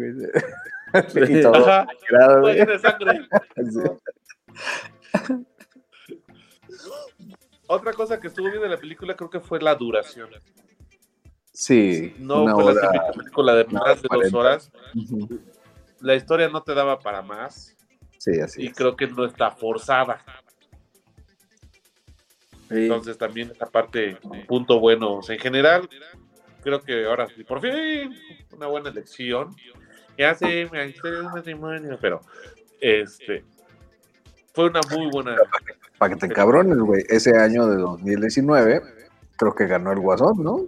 [1.08, 1.20] Sí.
[1.38, 1.86] Y todo Ajá.
[2.08, 2.52] grado.
[2.52, 3.28] Tiene sangre.
[3.56, 3.80] Así.
[7.66, 10.28] Otra cosa que estuvo bien de la película creo que fue la duración.
[11.52, 12.90] Sí, No fue la hora.
[12.92, 14.72] típica película de más de dos horas.
[14.94, 15.28] Ujú.
[16.04, 17.74] La historia no te daba para más
[18.18, 18.74] Sí, así y es.
[18.74, 20.22] creo que no está forzada.
[22.68, 22.82] Sí.
[22.84, 25.14] Entonces también esa parte, un punto bueno.
[25.16, 25.88] O sea, en general,
[26.62, 28.14] creo que ahora sí, por fin,
[28.52, 29.54] una buena elección.
[30.16, 32.20] Ya sé, me historia de un matrimonio, pero
[32.80, 33.44] este
[34.52, 35.36] fue una muy buena.
[35.98, 37.02] Para que te cabrones, güey.
[37.08, 38.82] Ese año de 2019,
[39.36, 40.66] creo que ganó el Guasón, ¿no?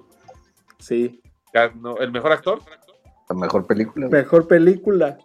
[0.79, 1.21] Sí.
[1.53, 2.61] ganó- el mejor actor,
[3.29, 4.09] La mejor película.
[4.09, 5.19] Mejor película.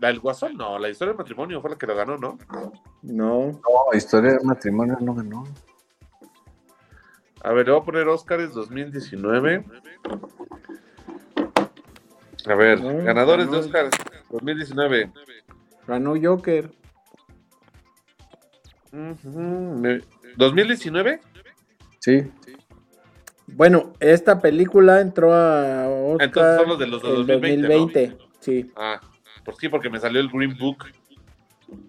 [0.00, 2.38] La del Guasón, no, la historia del matrimonio fue la que lo ganó, ¿no?
[3.02, 3.52] No.
[3.52, 5.44] No, historia de matrimonio no ganó.
[7.42, 9.64] A ver, le voy a poner Oscars 2019.
[12.46, 13.90] A ver, No, ganadores ganó- de Oscars
[14.30, 15.12] 2019.
[15.86, 16.70] Ganó Joker.
[18.92, 20.00] Ujú, me-
[20.36, 21.20] ¿2019?
[22.00, 22.30] Sí,
[23.52, 27.68] Bueno, esta película entró a Oscar Entonces son los de los de el 2020,
[28.08, 28.18] 2020.
[28.40, 29.00] Sí, Ah,
[29.50, 30.86] por sí, porque me salió el Green Book.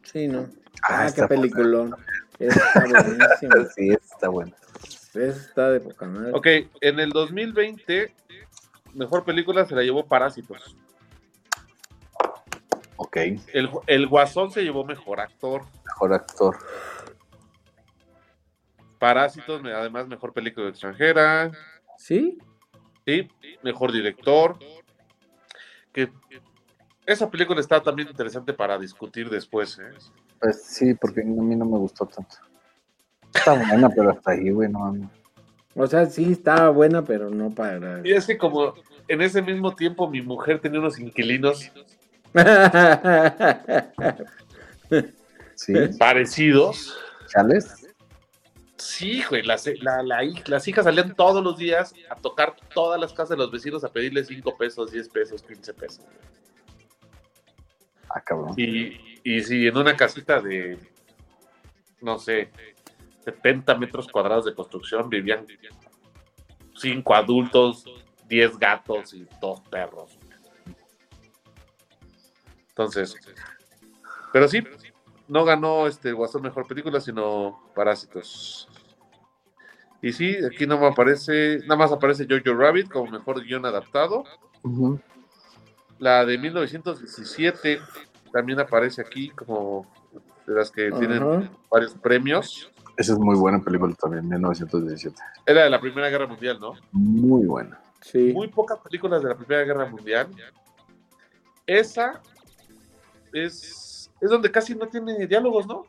[0.04, 0.47] sí, no.
[0.84, 1.95] Ah, Ah, qué peliculón.
[2.39, 3.69] Está buenísimo.
[3.76, 4.52] sí, está bueno.
[5.13, 6.32] Está de poca madre.
[6.34, 6.47] Ok,
[6.82, 8.15] en el 2020,
[8.93, 10.76] mejor película se la llevó Parásitos.
[12.95, 13.17] Ok,
[13.54, 15.63] El, el Guasón se llevó mejor actor.
[15.86, 16.58] mejor actor.
[19.00, 21.52] Parásitos, me- además, mejor película extranjera.
[21.97, 22.38] ¿Sí?
[23.06, 23.28] Sí,
[23.63, 24.58] mejor director.
[25.91, 26.12] Que
[27.06, 29.78] esa película está también interesante para discutir después.
[29.80, 29.94] ¿eh?
[30.40, 32.36] Pues sí, porque a mí no me gustó tanto.
[33.34, 35.10] Está buena, pero hasta ahí, güey, no mames.
[35.76, 38.02] O sea, sí estaba buena, pero no para.
[38.06, 38.74] Y es que como
[39.08, 41.72] en ese mismo tiempo mi mujer tenía unos inquilinos
[45.56, 46.98] Sí, parecidos.
[47.28, 47.88] Chales.
[48.78, 53.00] Sí, güey, las, la- la hij- las hijas salían todos los días a tocar todas
[53.00, 56.04] las casas de los vecinos a pedirles 5 pesos, 10 pesos, 15 pesos.
[58.13, 58.54] Ah, cabrón.
[58.58, 60.78] Y, y si en una casita de,
[62.02, 62.52] no sé,
[63.24, 65.45] 70 metros cuadrados de construcción vivían
[66.76, 67.86] 5 adultos,
[68.28, 70.17] 10 gatos y 2 perros.
[72.69, 73.15] Entonces,
[74.34, 74.63] pero sí,
[75.28, 78.67] no ganó este Guasón Mejor Película, sino Parásitos.
[80.02, 84.24] Y sí, aquí no me aparece, nada más aparece Jojo Rabbit como mejor guion adaptado.
[86.02, 87.80] La de 1917
[88.34, 89.86] también aparece aquí como
[90.48, 92.72] de las que tienen varios premios.
[92.98, 95.16] Esa es muy buena película también, 1917.
[95.46, 96.74] Era de la Primera Guerra Mundial, ¿no?
[96.92, 97.80] Muy buena.
[98.02, 98.34] Sí.
[98.34, 100.28] Muy pocas películas de la Primera Guerra Mundial.
[101.68, 102.20] Esa
[103.32, 105.84] es, es donde casi no tiene diálogos, ¿no?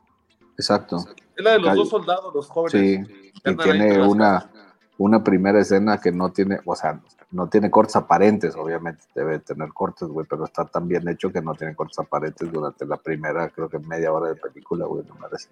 [0.58, 0.98] Exacto.
[1.34, 3.08] Es la de los dos soldados, los jóvenes.
[3.08, 4.50] Sí, que ahí tiene una,
[4.98, 7.00] una primera escena que no tiene, o sea,
[7.32, 11.40] no tiene cortes aparentes, obviamente debe tener cortes, güey, pero está tan bien hecho que
[11.40, 15.14] no tiene cortes aparentes durante la primera, creo que media hora de película, güey, no
[15.16, 15.48] merece.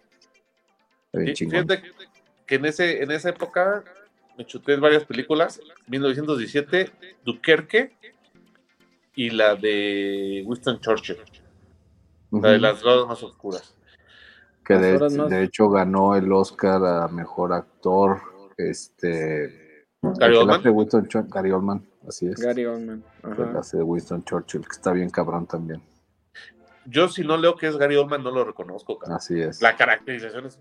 [1.35, 1.83] Fíjate
[2.47, 3.83] que en, ese, en esa época
[4.37, 5.61] me chuté varias películas.
[5.89, 6.93] 1917,
[7.25, 7.97] Dunkerque
[9.15, 11.19] y la de Winston Churchill.
[12.31, 13.75] La de las más oscuras.
[14.65, 18.21] Que de, más- de hecho ganó el Oscar a mejor actor,
[18.57, 19.60] este...
[20.03, 20.63] Gary Oldman.
[20.63, 22.41] de Winston Gary Oldman, así es.
[22.41, 23.05] Gary Oldman.
[23.23, 23.59] Ajá.
[23.59, 25.83] hace de Winston Churchill, que está bien cabrón también.
[26.87, 28.99] Yo si no leo que es Gary Oldman no lo reconozco.
[28.99, 29.17] cabrón.
[29.17, 29.61] Así es.
[29.61, 30.59] La caracterización es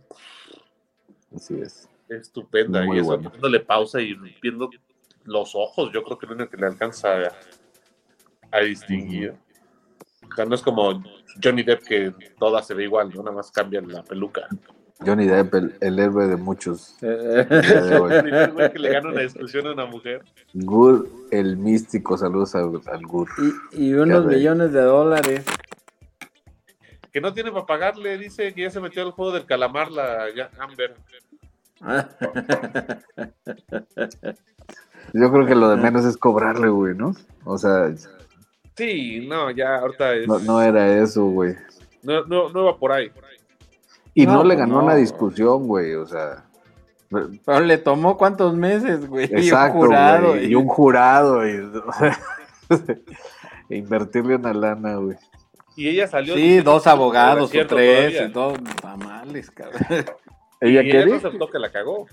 [1.33, 1.87] Así es.
[2.09, 4.69] estupenda Muy y eso dándole pausa y viendo
[5.23, 7.31] los ojos, yo creo que es lo único que le alcanza a,
[8.51, 9.35] a distinguir.
[10.31, 11.01] O sea, no es como
[11.41, 13.23] Johnny Depp que toda se ve igual, ¿no?
[13.23, 14.47] nada más cambian la peluca.
[15.05, 16.97] Johnny Depp, el, el héroe de muchos.
[17.01, 20.23] El primer güey que le gana una discusión a una mujer.
[20.53, 23.29] Gur, el místico, saludos al, al Gur.
[23.71, 25.45] y, y unos millones de dólares.
[27.13, 30.25] Que no tiene para pagarle, dice que ya se metió al juego del calamar la
[30.59, 30.95] Amber.
[35.13, 37.15] Yo creo que lo de menos es cobrarle, güey, ¿no?
[37.45, 37.89] O sea,
[38.75, 40.27] Sí, no, ya ahorita es.
[40.27, 41.55] no, no era eso, güey.
[42.03, 43.09] no, no, no va por ahí.
[44.21, 44.85] Y no, No, le pues ganó no.
[44.85, 46.45] una discusión, güey, o sea.
[47.09, 49.25] Pero le tomó cuántos meses, güey.
[49.25, 50.27] Exacto, y un jurado.
[50.29, 51.51] güey, y un jurado, y,
[53.69, 55.17] e invertirle una lana, güey.
[55.75, 56.35] Y ella salió.
[56.35, 58.23] Sí, dos abogados o tres todavía.
[58.23, 59.81] y dos tamales, cabrón.
[60.61, 61.27] ¿Ella y qué ella no dijo?
[61.27, 62.05] aceptó que la cagó.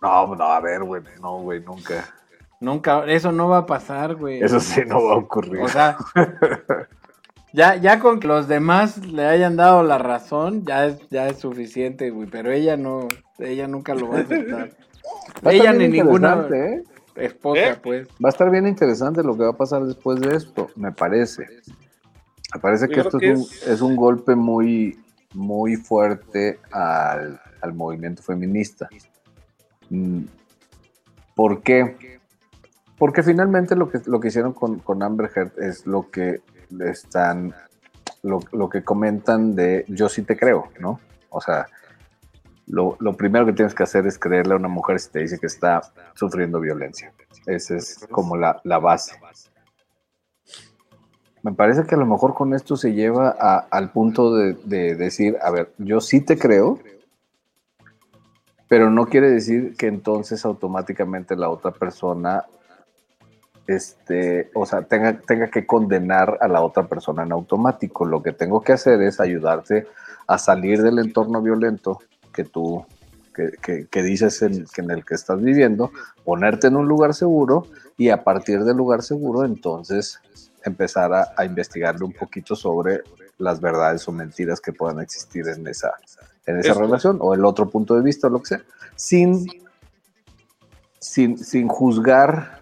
[0.00, 2.04] No, no, a ver, güey, no, güey, nunca.
[2.60, 4.42] Nunca, eso no va a pasar, güey.
[4.42, 5.60] Eso sí no va a ocurrir.
[5.60, 5.96] O sea,
[7.52, 11.38] ya, ya con que los demás le hayan dado la razón, ya es, ya es
[11.38, 12.28] suficiente, güey.
[12.28, 14.70] Pero ella no, ella nunca lo va a aceptar.
[15.46, 16.82] Va ella ni ninguna ¿eh?
[17.16, 17.76] esposa, ¿Eh?
[17.82, 18.08] pues.
[18.22, 21.46] Va a estar bien interesante lo que va a pasar después de esto, me parece.
[22.54, 24.98] Me parece que esto que es un, es- es un golpe muy,
[25.34, 28.88] muy fuerte al, al movimiento feminista.
[29.90, 30.24] Mm,
[31.34, 32.18] ¿Por qué?
[32.98, 36.40] Porque finalmente lo que, lo que hicieron con, con Amber Heard es lo que
[36.80, 37.54] están,
[38.22, 41.00] lo, lo que comentan de yo sí te creo, ¿no?
[41.30, 41.66] O sea,
[42.66, 45.38] lo, lo primero que tienes que hacer es creerle a una mujer si te dice
[45.38, 45.80] que está
[46.14, 47.12] sufriendo violencia.
[47.46, 49.18] Esa es como la, la base.
[51.42, 55.50] Me parece que a lo mejor con esto se lleva al punto de decir, a
[55.50, 56.78] ver, yo sí te creo,
[58.68, 62.44] pero no quiere decir que entonces automáticamente la otra persona,
[63.68, 68.04] este, o sea, tenga, tenga que condenar a la otra persona en automático.
[68.06, 69.86] Lo que tengo que hacer es ayudarte
[70.26, 72.00] a salir del entorno violento
[72.32, 72.84] que tú,
[73.34, 75.92] que, que- que dices en, que en el que estás viviendo,
[76.24, 77.66] ponerte en un lugar seguro
[77.98, 80.18] y a partir del lugar seguro entonces
[80.64, 83.02] empezar a, a investigarle un poquito sobre
[83.36, 85.92] las verdades o mentiras que puedan existir en esa,
[86.46, 88.62] en esa relación o el otro punto de vista o lo que sea,
[88.96, 89.46] sin,
[90.98, 92.57] sin, sin juzgar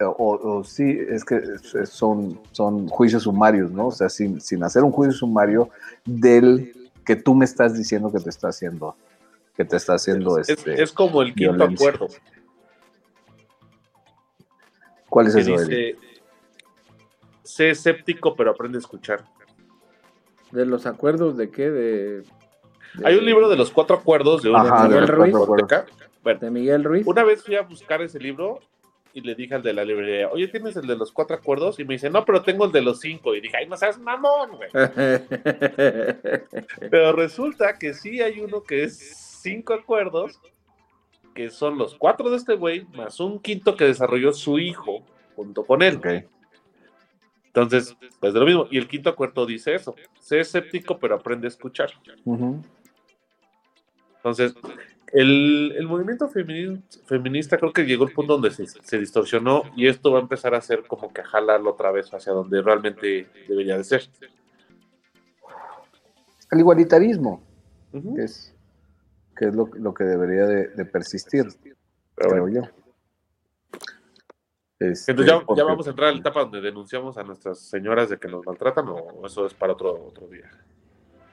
[0.00, 1.40] o, o sí, es que
[1.86, 3.88] son, son juicios sumarios, ¿no?
[3.88, 5.70] O sea, sin, sin hacer un juicio sumario
[6.04, 8.96] del que tú me estás diciendo que te está haciendo,
[9.56, 10.82] que te está haciendo Es, este.
[10.82, 11.88] es como el quinto violencia.
[11.90, 12.08] acuerdo.
[15.08, 15.60] ¿Cuál es Que eso?
[15.60, 15.96] Eli?
[17.44, 19.24] sé escéptico, pero aprende a escuchar.
[20.50, 21.70] ¿De los acuerdos de qué?
[21.70, 22.24] De, de-
[23.04, 25.84] Hay un libro de los cuatro acuerdos de Ajá, de.
[26.22, 27.06] Bueno, de Miguel Ruiz.
[27.06, 28.60] una vez fui a buscar ese libro
[29.14, 31.78] y le dije al de la librería, oye, ¿tienes el de los cuatro acuerdos?
[31.78, 33.32] Y me dice, no, pero tengo el de los cinco.
[33.32, 34.68] Y dije, ay, no seas mamón, güey.
[36.90, 38.98] Pero resulta que sí hay uno que es
[39.40, 40.40] cinco acuerdos,
[41.32, 45.04] que son los cuatro de este güey, más un quinto que desarrolló su hijo
[45.36, 46.00] junto con él.
[47.46, 48.66] Entonces, pues de lo mismo.
[48.68, 51.90] Y el quinto acuerdo dice eso, sé escéptico, pero aprende a escuchar.
[54.16, 54.56] Entonces,
[55.14, 59.86] el, el movimiento femini- feminista creo que llegó al punto donde se, se distorsionó y
[59.86, 63.28] esto va a empezar a ser como que a jalarlo otra vez hacia donde realmente
[63.48, 64.02] debería de ser.
[66.50, 67.42] El igualitarismo,
[67.92, 68.54] que es,
[69.36, 71.46] que es lo, lo que debería de, de persistir,
[72.14, 72.62] Pero creo bueno.
[72.62, 72.70] yo.
[74.80, 78.18] Este, Entonces ya, vamos a entrar a la etapa donde denunciamos a nuestras señoras de
[78.18, 80.50] que nos maltratan o eso es para otro, otro día.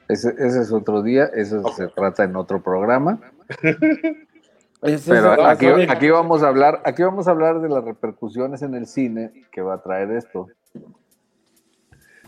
[0.08, 3.20] Ese, ese es otro día, eso se trata en otro programa.
[4.82, 8.88] Pero aquí, aquí vamos a hablar, aquí vamos a hablar de las repercusiones en el
[8.88, 10.48] cine que va a traer esto.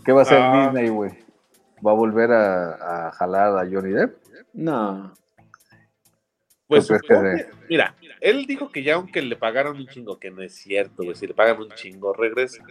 [0.06, 0.66] ¿Qué va a hacer Ah.
[0.72, 1.12] Disney, güey?
[1.86, 4.18] ¿Va a volver a, a jalar a Johnny Depp?
[4.54, 5.14] No.
[6.68, 9.88] Pues ¿Tú crees que supongo que- mira, él dijo que ya aunque le pagaron un
[9.88, 12.64] chingo, que no es cierto, güey, si le pagan un chingo, regresa.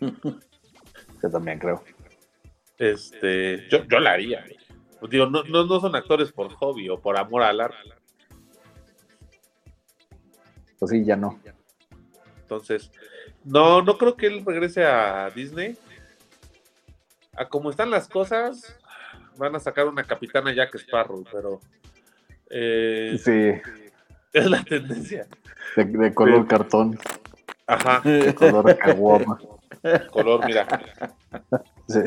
[0.00, 1.82] Yo también creo.
[2.78, 4.40] Este, yo, yo la haría.
[4.42, 4.56] güey.
[5.08, 7.76] Digo, no, no, no son actores por hobby o por amor al arte.
[10.78, 11.38] Pues sí, ya no.
[12.42, 12.90] Entonces,
[13.44, 15.76] no, no creo que él regrese a Disney.
[17.34, 18.78] A como están las cosas,
[19.38, 21.60] van a sacar una capitana Jack Sparrow, pero
[22.50, 23.70] eh, Sí,
[24.32, 25.26] es la tendencia.
[25.76, 26.98] de, de color cartón,
[27.66, 29.38] Ajá, de color caguama.
[30.10, 30.66] color, mira,
[31.88, 32.00] Sí,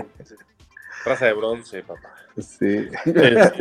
[1.05, 2.13] raza de bronce, papá.
[2.37, 2.89] sí.
[3.05, 3.53] Este,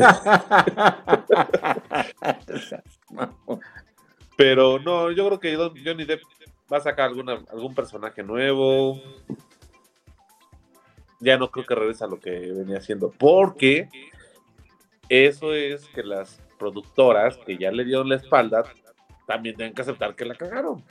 [4.36, 6.22] pero no, yo creo que Johnny Depp
[6.72, 9.00] va a sacar alguna, algún personaje nuevo.
[11.20, 13.88] Ya no creo que regrese a lo que venía haciendo, porque
[15.08, 18.64] eso es que las productoras que ya le dieron la espalda
[19.26, 20.82] también tienen que aceptar que la cagaron.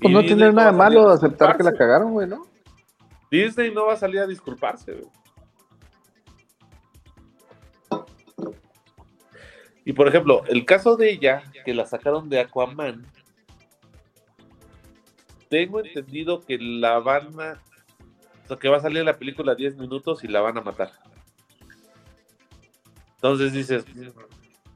[0.00, 2.53] Pues no tiene nada malo aceptar que la cagaron, güey, ¿no?
[3.34, 4.92] Disney no va a salir a disculparse.
[4.92, 5.10] güey.
[9.84, 13.06] Y por ejemplo, el caso de ella, que la sacaron de Aquaman,
[15.48, 17.62] tengo entendido que la van a.
[18.48, 20.92] O que va a salir la película 10 minutos y la van a matar.
[23.16, 23.84] Entonces dices,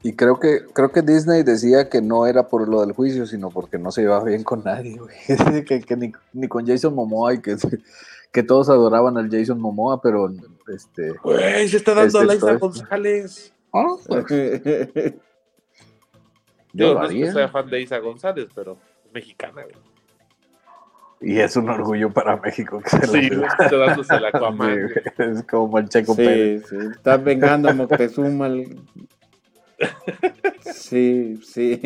[0.03, 3.51] Y creo que, creo que Disney decía que no era por lo del juicio, sino
[3.51, 5.17] porque no se llevaba bien con nadie, güey.
[5.65, 7.57] que, que ni, ni con Jason Momoa y que,
[8.33, 10.31] que todos adoraban al Jason Momoa, pero
[10.73, 11.11] este.
[11.23, 13.53] güey, se está dando Este a es- González.
[13.73, 14.25] ah, pues,
[16.75, 17.33] Yo no es que haría.
[17.33, 19.75] sea fan de Isa González, pero es mexicana, güey.
[21.21, 24.89] Y es un orgullo para México que se lo Sí, está dándose el Aquaman.
[24.95, 26.65] Sí, Es como el Checo Pérez.
[26.69, 26.87] Sí, sí.
[26.93, 28.47] Está vengando a Moctezuma.
[28.47, 28.81] el-
[30.73, 31.81] Sí, sí.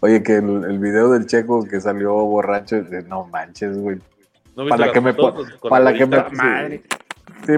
[0.00, 3.98] Oye, que el, el video del Checo que salió borracho, eh, no manches, güey.
[4.56, 6.42] ¿No Para las que me para la que me- abuelita?
[6.44, 6.82] Madre.
[6.90, 6.98] Sí,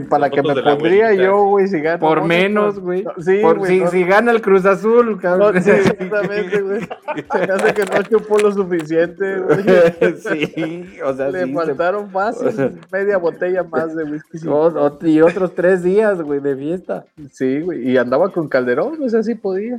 [0.00, 1.14] para Las que me pondría abuelita.
[1.24, 1.98] yo, güey, si gana.
[1.98, 3.02] Por no, menos, no, güey.
[3.02, 5.62] no, Sí, Por- si, no, si gana el Cruz Azul, no, cabrón.
[5.62, 6.80] sí, exactamente, güey.
[6.82, 9.58] Se hace que no chupó lo suficiente, güey.
[10.22, 14.46] sí, o sea, Le sí, se- faltaron fácil media botella más de whisky.
[14.48, 17.04] o- y otros tres días, güey, de fiesta.
[17.32, 17.90] Sí, güey.
[17.90, 19.78] Y andaba con Calderón, o sea, sí podía.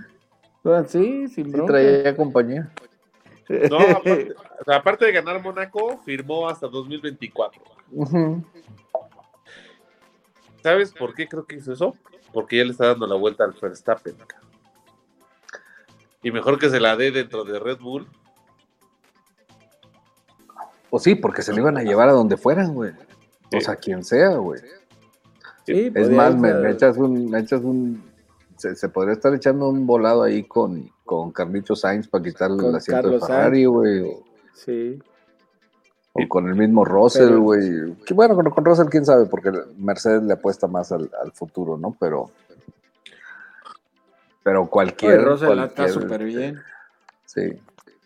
[0.66, 2.70] Ah, Sí, sin Sí traía compañía.
[3.70, 4.34] No, aparte,
[4.68, 7.62] aparte de ganar Mónaco, firmó hasta 2024.
[7.92, 8.44] Ujú.
[10.64, 11.96] ¿Sabes por qué creo que hizo eso?
[12.34, 14.16] Porque ya le está dando la vuelta al Verstappen.
[16.24, 18.08] Y mejor que se la dé dentro de Red Bull.
[20.90, 22.92] O sí, porque se lo iban a llevar a donde fueran, güey.
[23.56, 24.62] O sea, quien sea, güey.
[25.66, 28.04] Sí, Es más, me, echas un, me echas un,
[28.58, 32.70] se, se podría estar echando un volado ahí con, con Carlitos Sainz para quitarle Con
[32.70, 34.18] el asiento Carlos de Ferrari, güey.
[34.54, 35.00] Sí.
[36.14, 37.96] O con el mismo Russell, güey.
[38.06, 41.78] Que bueno, con, con Russell, quién sabe, porque Mercedes le apuesta más al, al futuro,
[41.78, 41.96] ¿no?
[42.00, 42.32] Pero,
[44.44, 45.20] pero cualquier.
[45.20, 46.60] Oye, Russell está súper bien.
[47.26, 47.42] Sí.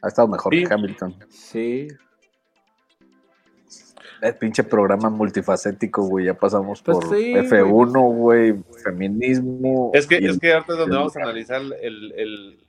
[0.01, 0.63] Ha estado mejor Sí.
[0.63, 1.15] que Hamilton.
[1.29, 1.87] Sí.
[4.21, 6.25] El pinche programa multifacético, güey.
[6.25, 9.91] Ya pasamos Pues por sí, F1, güey, feminismo.
[9.93, 12.59] Es que, es que ahorita es donde vamos a analizar el, el-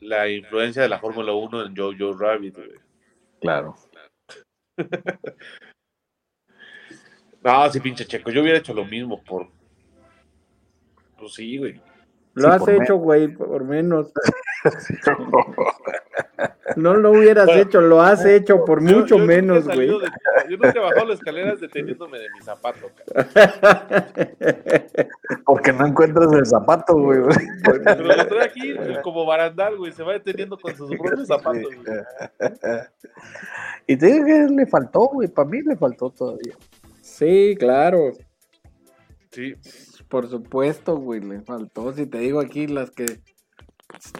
[0.00, 2.54] la influencia de la Fórmula 1 en Jojo Rabbit.
[2.56, 2.70] güey.
[3.40, 3.76] Claro.
[7.42, 8.30] No, sí, pinche checo.
[8.30, 9.48] Yo hubiera hecho lo mismo por.
[11.18, 11.80] Pues sí, güey.
[12.34, 14.12] Lo Sí, has hecho, güey, por menos.
[16.76, 19.88] No lo hubieras Bueno, hecho, lo has hecho por Yo- mucho yo menos, güey.
[19.88, 19.98] de-
[20.48, 22.90] yo nunca he bajado las escaleras deteniéndome de mi zapato.
[23.14, 23.26] cabrón.
[25.44, 27.20] Porque no encuentras el zapato, güey.
[27.84, 29.92] Pero lo trae aquí como barandal, güey.
[29.92, 31.62] Se va deteniendo con sus propios zapatos.
[31.62, 31.98] güey.
[33.86, 35.28] Y te digo que le faltó, güey.
[35.28, 36.54] Para mí le faltó todavía.
[37.00, 38.12] Sí, claro.
[39.30, 39.54] Sí.
[40.08, 41.92] Por supuesto, güey, le faltó.
[41.92, 43.06] Si te digo aquí las que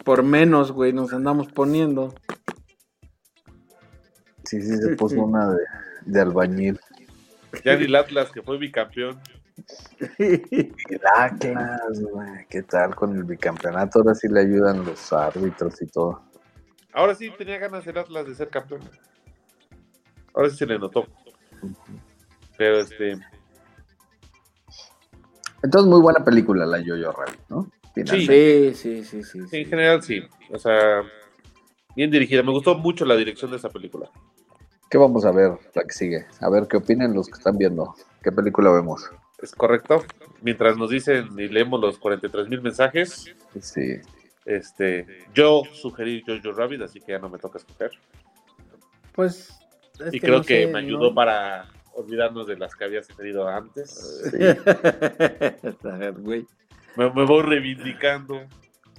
[0.03, 2.13] por menos, güey, nos andamos poniendo.
[4.47, 5.59] Sí, sí, se puso una de,
[6.05, 6.79] de albañil.
[7.63, 9.19] Ya ni el Atlas, que fue bicampeón.
[10.17, 12.45] El Atlas, güey.
[12.49, 13.99] ¿Qué tal con el bicampeonato?
[13.99, 16.21] Ahora sí le ayudan los árbitros y todo.
[16.93, 18.81] Ahora sí tenía ganas el Atlas de ser campeón.
[20.33, 21.07] Ahora sí se le notó.
[22.57, 23.17] Pero este.
[25.63, 27.69] Entonces, muy buena película la Yo-Yo Rabbit, ¿no?
[27.93, 28.73] Finalmente.
[28.75, 29.39] Sí, sí, sí, sí.
[29.39, 29.65] En sí.
[29.65, 30.21] general sí.
[30.51, 31.01] O sea,
[31.95, 32.43] bien dirigida.
[32.43, 34.09] Me gustó mucho la dirección de esa película.
[34.89, 36.25] ¿Qué vamos a ver la que sigue?
[36.41, 37.93] A ver qué opinan los que están viendo.
[38.23, 39.09] ¿Qué película vemos?
[39.41, 40.03] Es correcto.
[40.41, 43.25] Mientras nos dicen y leemos los 43 mil mensajes,
[43.59, 43.99] Sí.
[44.45, 47.91] este, yo sugerí Jojo Rabbit, así que ya no me toca escoger.
[49.13, 49.59] Pues.
[49.99, 51.15] es y que creo no que sé, me ayudó ¿no?
[51.15, 54.29] para olvidarnos de las que habías pedido antes.
[54.31, 54.37] sí.
[55.87, 56.45] A ver, güey.
[56.95, 58.41] Me, me voy reivindicando.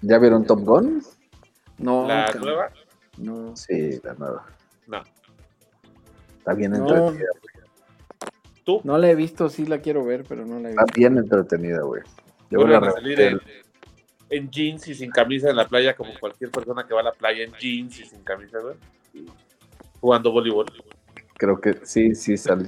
[0.02, 1.02] ¿Ya vieron Top Gun?
[1.78, 2.70] No, ¿La nueva?
[3.16, 3.56] No.
[3.56, 4.46] Sí, la nueva.
[4.86, 5.02] No.
[6.38, 6.78] Está bien No.
[6.78, 7.28] entretenida.
[8.64, 8.80] ¿Tú?
[8.84, 10.98] No la he visto, sí la quiero ver, pero no la he Está visto.
[10.98, 12.02] bien entretenida, güey.
[12.50, 13.40] Yo la a salir
[14.30, 17.12] en jeans y sin camisa en la playa, como cualquier persona que va a la
[17.12, 18.76] playa en jeans y sin camisa, güey.
[20.00, 20.66] Jugando voleibol.
[21.36, 22.66] Creo que sí, sí sale.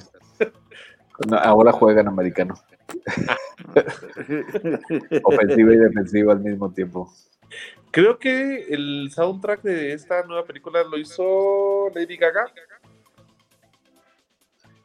[1.28, 2.54] No, ahora juegan americano.
[5.24, 7.12] Ofensiva y defensiva al mismo tiempo.
[7.90, 12.46] Creo que el soundtrack de esta nueva película lo hizo Lady Gaga.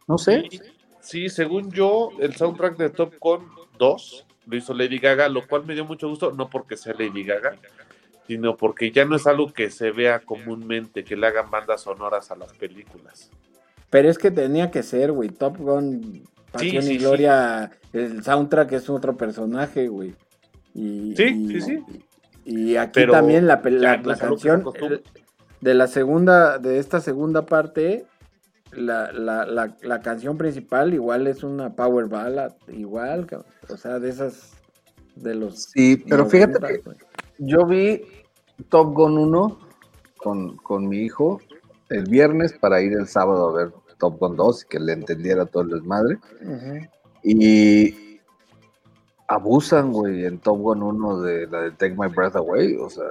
[0.07, 0.45] No sé.
[0.49, 0.59] Sí,
[1.01, 3.47] sí, según yo, el soundtrack de Top Gun
[3.79, 7.23] 2 lo hizo Lady Gaga, lo cual me dio mucho gusto, no porque sea Lady
[7.23, 7.55] Gaga,
[8.27, 12.29] sino porque ya no es algo que se vea comúnmente, que le hagan bandas sonoras
[12.31, 13.31] a las películas.
[13.89, 15.29] Pero es que tenía que ser, güey.
[15.29, 17.03] Top Gun, Pasión sí, y sí.
[17.03, 20.13] Gloria, el soundtrack es otro personaje, güey.
[20.73, 21.83] Y, Sí, y- sí, sí.
[22.45, 25.01] Y aquí Pero también la, la- la canción el-
[25.61, 28.05] de la segunda, de esta segunda parte,
[28.75, 33.27] la, la, la, la canción principal igual es una power ballad, igual,
[33.69, 34.53] o sea, de esas,
[35.15, 35.63] de los...
[35.63, 36.97] Sí, pero fíjate 90, que
[37.39, 38.01] yo vi
[38.69, 39.59] Top Gun 1
[40.17, 41.39] con, con mi hijo
[41.89, 45.45] el viernes para ir el sábado a ver Top Gun 2 y que le entendiera
[45.45, 46.19] todo el desmadre.
[47.23, 48.19] Y
[49.27, 53.05] abusan, güey, en Top Gun 1 de la de Take My Breath Away, o sea.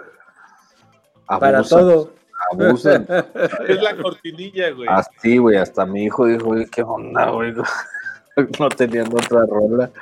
[1.26, 2.12] Para todo.
[2.52, 3.06] Abusan.
[3.68, 4.88] Es la cortinilla, güey.
[4.88, 7.54] Así, güey, hasta mi hijo dijo, güey, qué onda, güey.
[8.58, 9.92] No teniendo otra rola.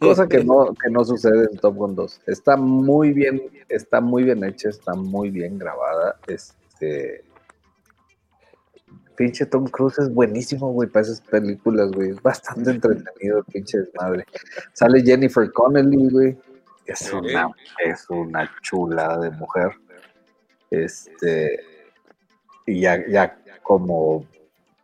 [0.00, 2.22] Cosa que no, que no sucede en Top Gun 2.
[2.26, 6.16] Está muy bien, está muy bien hecha, está muy bien grabada.
[6.26, 7.24] Este.
[9.16, 12.10] Pinche Tom Cruise es buenísimo, güey, para esas películas, güey.
[12.10, 14.26] Es bastante entretenido, pinche desmadre.
[14.72, 16.36] Sale Jennifer Connelly, güey.
[16.84, 17.48] Es una,
[17.84, 19.72] es una chulada de mujer.
[20.70, 21.60] Este.
[22.66, 24.26] Y ya, ya como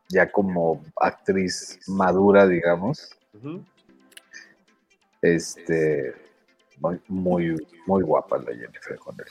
[0.09, 3.11] ya como actriz madura, digamos,
[5.23, 6.15] este,
[6.79, 7.57] muy, muy,
[7.87, 9.31] muy guapa la Jennifer Connelly.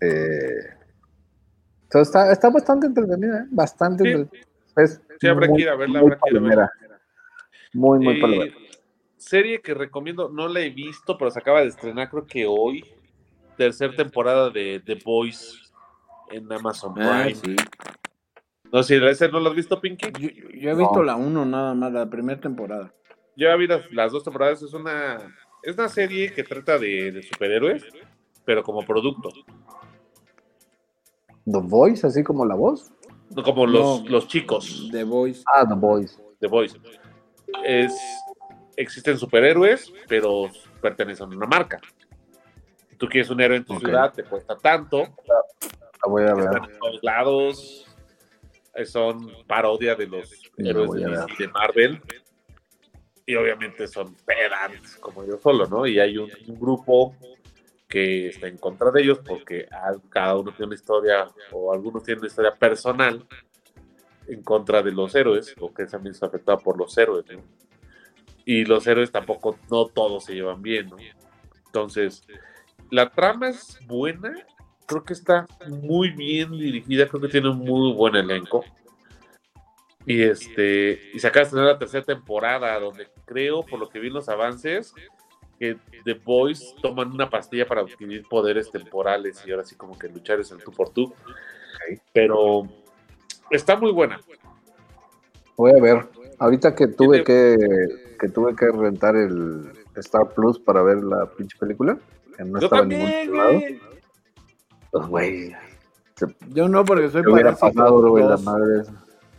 [0.00, 0.74] Eh,
[1.84, 3.46] entonces está, está bastante entretenida, ¿eh?
[3.50, 4.10] bastante Sí.
[4.10, 4.48] entretenida.
[4.76, 6.72] Es Sí, habrá que muy- ir a verla, muy habrá que ir a palomera.
[7.74, 8.54] Muy, muy Eh,
[9.16, 12.82] serie que recomiendo, no la he visto, pero se acaba de estrenar, creo que hoy.
[13.56, 15.72] Tercera temporada de The Boys
[16.30, 17.34] en Amazon Ah, Prime.
[17.34, 17.56] sí.
[18.72, 20.06] No sé, ¿ese no lo has visto, Pinky?
[20.18, 21.02] Yo, yo he visto No.
[21.02, 22.92] la 1 nada más, la primera temporada.
[23.36, 25.16] Yo ya vi las, las dos temporadas, es una,
[25.62, 27.84] es una serie que trata de, de superhéroes,
[28.44, 29.28] pero como producto.
[31.44, 32.90] The Voice, así como la voz.
[33.34, 34.08] No como los, No.
[34.10, 35.42] los chicos The Voice.
[35.46, 36.16] Ah, The Voice.
[36.40, 36.74] de Boys.
[37.64, 37.94] Es,
[38.76, 40.50] existen superhéroes, pero
[40.80, 41.80] pertenecen a una marca.
[43.02, 44.98] Tú quieres un héroe en tu ciudad, te cuesta tanto.
[45.26, 46.44] La voy a ver.
[46.44, 47.86] Están en todos lados.
[48.76, 52.00] eh, Son parodia de los La héroes de, Marvel.
[53.26, 55.84] Y obviamente son pedants, como yo solo, ¿no?
[55.84, 57.16] Y hay un, un grupo
[57.88, 59.66] que está en contra de ellos porque
[60.08, 63.26] cada uno tiene una historia, o algunos tienen una historia personal
[64.28, 67.42] en contra de los héroes, o que también está afectado por los héroes, ¿no?
[68.44, 70.98] Y los héroes tampoco, no todos se llevan bien, ¿no?
[71.66, 72.24] Entonces,
[72.92, 74.34] la trama es buena,
[74.84, 78.62] creo que está muy bien dirigida, creo que tiene un muy buen elenco.
[80.04, 83.98] Y este, y se acaba de estrenar la tercera temporada, donde creo, por lo que
[83.98, 84.92] vi en los avances,
[85.58, 90.10] que The Boys toman una pastilla para adquirir poderes temporales y ahora sí como que
[90.10, 91.14] luchar es el tú por tú.
[92.12, 92.64] Pero
[93.50, 94.20] está muy buena.
[95.56, 96.08] Voy a ver.
[96.38, 97.56] Ahorita que tuve que,
[98.20, 101.98] que tuve que rentar el Star Plus para ver la pinche película,
[102.38, 103.60] no Yo estaba en ningún también, lado,
[104.90, 105.52] pues güey,
[106.50, 108.82] Yo no, porque soy ¿Qué hubiera parásito pasado, güey, la madre?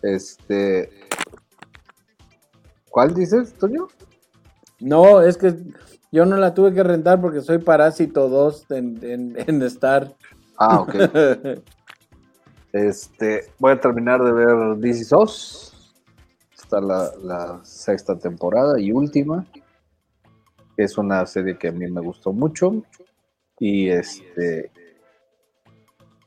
[0.02, 0.90] Este.
[2.90, 3.88] ¿Cuál dices, Toño?
[4.80, 5.56] No, es que
[6.12, 10.14] yo no la tuve que rentar porque soy Parásito 2 en, en, en Star.
[10.58, 10.94] Ah, ok.
[12.74, 15.96] este, voy a terminar de ver Is Us.
[16.56, 19.44] Está la, la sexta temporada y última.
[20.78, 22.84] Es una serie que a mí me gustó mucho.
[23.60, 24.72] Y este.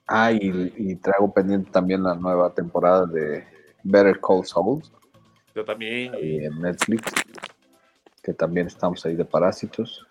[0.06, 3.44] Ah, y, y traigo pendiente también la nueva temporada de
[3.82, 4.82] Better Call Saul
[5.54, 6.14] Yo también.
[6.14, 7.12] ahí en Netflix.
[8.22, 10.06] Que también estamos ahí de parásitos.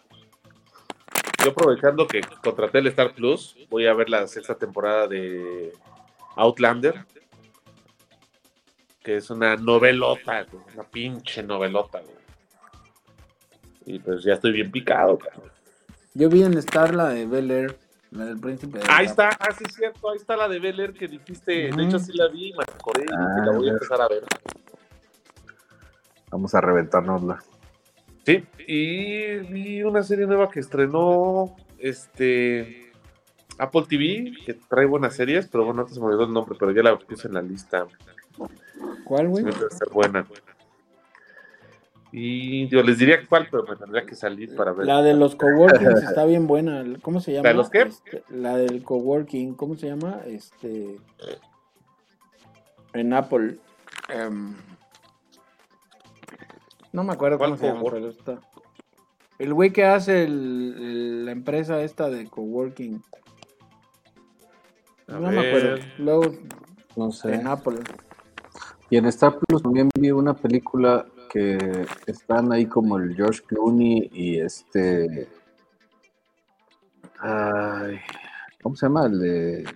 [1.44, 5.72] Yo aprovechando que contraté el Star Plus, voy a ver la sexta temporada de
[6.36, 7.06] Outlander,
[9.04, 12.02] que es una novelota, una pinche novelota.
[12.02, 12.16] güey.
[13.86, 15.18] Y pues ya estoy bien picado.
[15.18, 15.52] cabrón.
[16.14, 17.78] Yo vi en Star la de Bel Air,
[18.12, 20.80] la del príncipe de Ahí está, ah, sí es cierto, ahí está la de Bel
[20.80, 23.74] Air que dijiste, de hecho sí la vi, me acordé, y Ah, la voy a
[23.74, 24.24] empezar a ver.
[26.32, 27.44] Vamos a reventárnosla.
[28.26, 32.92] Sí, y vi una serie nueva que estrenó este
[33.58, 36.72] Apple TV, que trae buenas series, pero bueno, antes se me olvidó el nombre, pero
[36.72, 37.86] ya la puse en la lista.
[39.04, 39.44] ¿Cuál, güey?
[39.44, 40.26] Debe ser buena.
[42.18, 44.86] Y yo les diría cuál, pero me tendría que salir para ver.
[44.88, 46.82] La de los coworkings está bien buena.
[47.02, 47.44] ¿Cómo se llama?
[47.44, 47.82] ¿La de los qué?
[47.82, 50.22] Este, la del coworking, ¿cómo se llama?
[50.26, 50.96] Este.
[52.94, 53.58] En Apple.
[54.08, 54.56] em,
[56.94, 58.40] no me acuerdo ¿Cuál cómo se llama, pero está.
[59.38, 63.02] El güey que hace el- el- la empresa esta de coworking.
[65.10, 65.84] A no me acuerdo.
[65.98, 66.34] Luego
[66.96, 67.34] No sé.
[67.36, 67.80] en Apple.
[68.90, 71.06] Y en Star Plus también vi una película
[71.36, 75.28] que están ahí como el George Clooney y este.
[77.20, 78.00] Ay,
[78.64, 79.08] ¿Cómo se llama?
[79.08, 79.76] El de.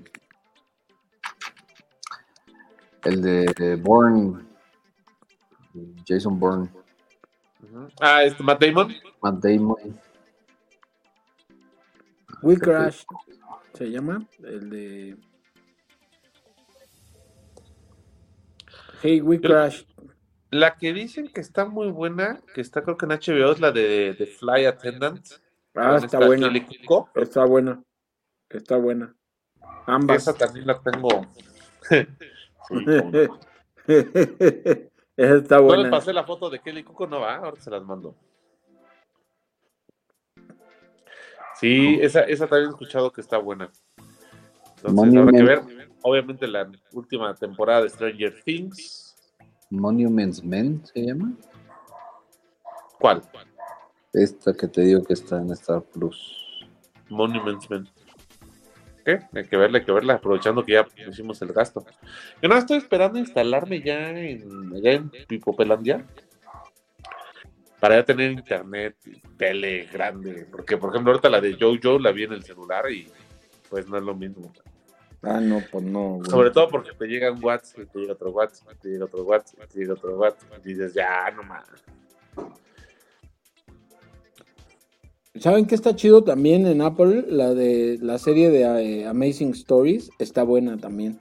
[3.03, 4.45] El de Bourne.
[6.07, 6.69] Jason Bourne.
[7.99, 8.95] Ah, este Matt Damon.
[9.21, 9.99] Matt Damon.
[12.41, 13.03] We Crash.
[13.73, 14.25] Se llama.
[14.45, 15.17] El de.
[19.01, 19.88] Hey, We Crash.
[20.51, 23.71] La que dicen que está muy buena, que está creo que en HBO, es la
[23.71, 25.25] de, de Fly Attendant.
[25.75, 26.51] Ah, está esta buena.
[27.15, 27.83] Está buena.
[28.49, 29.15] Está buena.
[29.85, 30.23] Ambas.
[30.23, 31.27] Esa también la tengo.
[32.71, 33.39] No.
[35.19, 35.89] Esa está No les buena.
[35.91, 38.15] pasé la foto de Kelly Cuoco, no va, ahora se las mando.
[41.59, 43.69] Sí, esa, esa también he escuchado que está buena.
[44.77, 45.61] Entonces, habrá que ver.
[46.01, 49.08] Obviamente la última temporada de Stranger Things.
[49.69, 51.33] Monuments Men se llama.
[52.99, 53.21] ¿Cuál?
[54.13, 56.65] Esta que te digo que está en Star Plus.
[57.09, 57.87] Monuments Men.
[59.05, 59.19] ¿Qué?
[59.33, 61.85] Hay que verla, hay que verla, aprovechando que ya hicimos el gasto.
[62.41, 66.05] Yo no estoy esperando instalarme ya en, allá en Pipopelandia
[67.79, 70.47] para ya tener internet, y tele grande.
[70.51, 73.07] Porque, por ejemplo, ahorita la de Jojo la vi en el celular y
[73.69, 74.51] pues no es lo mismo.
[75.21, 76.15] Ah, no, pues no.
[76.17, 76.29] güey.
[76.29, 79.05] Sobre todo porque te llega un WhatsApp, y te llega otro WhatsApp, y te llega
[79.05, 81.67] otro WhatsApp, y te llega otro WhatsApp, y dices, ya, no más.
[85.35, 87.25] ¿Saben qué está chido también en Apple?
[87.29, 91.19] La de la serie de eh, Amazing Stories está buena también.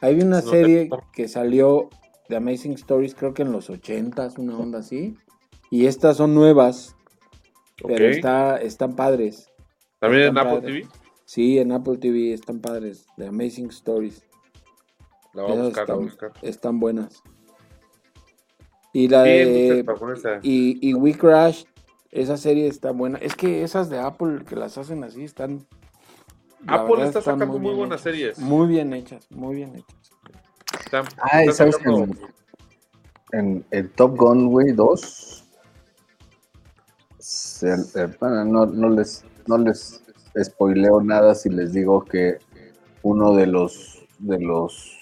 [0.00, 1.04] Hay una No serie tengo.
[1.12, 1.88] que salió
[2.28, 5.16] de Amazing Stories, creo que en los 80s, una onda así.
[5.70, 6.96] Y estas son nuevas,
[7.86, 9.48] pero está, están padres.
[9.98, 10.88] También en Apple padres.
[10.88, 10.99] TV.
[11.30, 14.24] Sí, en Apple TV están padres, de Amazing Stories.
[15.32, 16.32] La voy a buscar, están, buscar.
[16.42, 17.22] están buenas.
[18.92, 19.84] Y la Sí, de...
[20.42, 21.66] Y, y We Crash,
[22.10, 23.18] esa serie está buena.
[23.18, 25.64] Es que esas de Apple que las hacen así están.
[26.66, 28.12] Apple verdad, está sacando muy buenas hechas.
[28.12, 28.38] series.
[28.40, 30.10] Muy bien hechas, muy bien hechas.
[30.84, 32.16] Están- Ah, y están sabes que sacando-
[33.30, 35.44] en, en el Top Gun, güey, 2.
[37.20, 40.02] se- eh, bueno, no, no les, no les
[40.42, 42.38] spoileo nada si les digo que
[43.02, 44.96] uno de los, de los,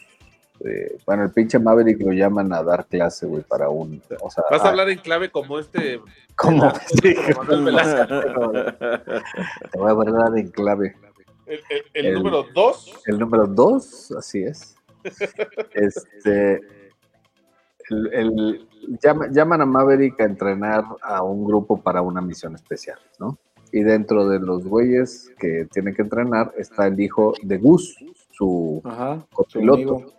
[0.61, 4.45] eh, bueno, el pinche Maverick lo llaman a dar clase, güey, para un, o sea,
[4.51, 6.01] Vas a hablar en clave como este.
[7.03, 8.53] Sí, como Velasco.
[9.73, 10.97] te voy a hablar en clave.
[11.47, 13.01] El, el- el El- número 2.
[13.07, 14.77] El número dos, así es.
[15.73, 16.61] Este,
[17.91, 18.69] el, el-
[19.03, 23.39] llama- llaman a Maverick a entrenar a un grupo para una misión especial, ¿no?
[23.73, 27.97] Y dentro de los güeyes que tienen que entrenar está el hijo de Gus,
[28.33, 30.15] su Ajá, copiloto.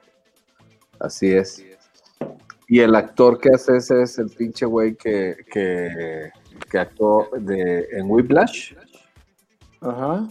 [1.00, 1.66] Así es.
[2.68, 6.30] Y el actor que hace ese es el pinche güey que, que,
[6.70, 8.76] que actuó de, en Whiplash.
[9.82, 10.30] Ajá,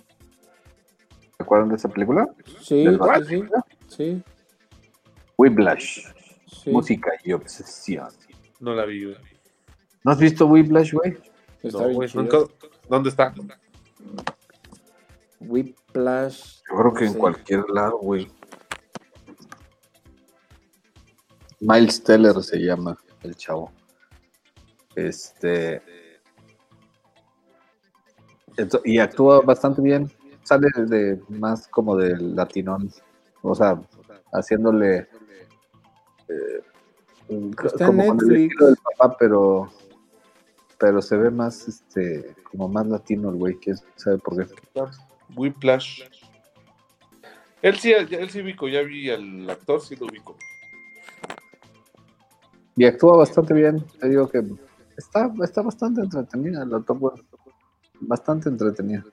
[1.36, 2.28] ¿Se acuerdan de esa película?
[2.60, 3.44] sí, ¿Del sí,
[3.88, 4.22] sí,
[5.36, 6.04] Whiplash,
[6.46, 6.70] sí.
[6.70, 8.08] música y obsesión.
[8.60, 9.16] No la vi, güey.
[10.04, 11.16] ¿No has visto Whiplash, güey?
[11.62, 12.22] Está No, bien güey, chido.
[12.22, 12.52] nunca-
[12.88, 13.34] ¿Dónde está?
[15.40, 16.60] Whiplash.
[16.70, 17.18] Yo creo que no en sé.
[17.18, 18.30] cualquier lado, güey.
[21.60, 23.72] Miles Teller se llama el chavo.
[24.94, 25.82] Este.
[28.84, 30.10] y actúa bastante bien.
[30.42, 32.90] Sale de más como del latinón.
[33.42, 33.80] O sea,
[34.32, 35.08] haciéndole.
[36.28, 36.62] eh,
[37.64, 38.64] Está en como con el Netflix.
[38.66, 39.70] del papá, pero.
[40.78, 44.52] Pero se ve más, este, como más latino el güey, quién sabe por qué.
[45.34, 46.04] Whiplash.
[47.60, 50.36] Él sí, él sí ubico, ya vi al actor, sí lo ubico.
[52.76, 53.84] Y actúa bastante bien.
[54.00, 54.40] Te digo que
[54.96, 57.26] está, está bastante entretenida la Top Gun.
[58.00, 59.04] Bastante entretenida.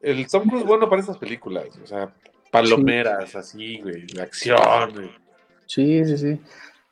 [0.00, 2.12] El Tom Cruise es bueno para esas películas, o sea,
[2.50, 5.10] palomeras, así, güey, de acción, güey.
[5.66, 6.40] Sí, sí, sí.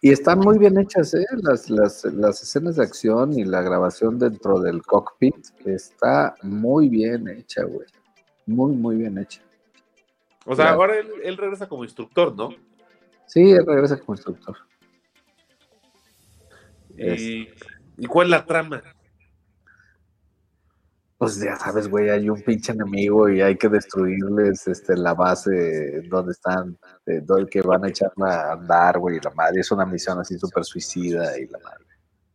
[0.05, 1.24] Y están muy bien hechas, ¿eh?
[1.42, 5.34] Las, las, las escenas de acción y la grabación dentro del cockpit
[5.64, 7.86] está muy bien hecha, güey.
[8.44, 9.40] Muy, muy bien hecha.
[10.44, 12.50] O sea, ahora él, él regresa como instructor, ¿no?
[13.26, 14.59] Sí, él regresa como instructor.
[16.98, 17.48] Y,
[17.96, 18.82] ¿y cuál es la trama?
[21.25, 26.03] Pues ya sabes, güey, hay un pinche enemigo y hay que destruirles este, la base
[26.03, 29.61] donde están, eh, donde que van a echarla a andar, güey, la madre.
[29.61, 31.87] Es una misión así súper suicida y la madre.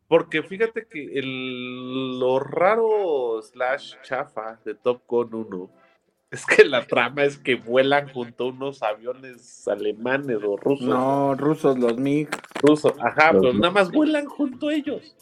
[0.08, 5.70] Porque fíjate que el, lo raro slash chafa de Top Gun 1
[6.32, 10.88] es que la trama es que vuelan junto a unos aviones alemanes o rusos.
[10.88, 12.30] No, rusos, los MiG.
[12.64, 15.16] rusos, ajá, Los pero nada más vuelan junto a ellos.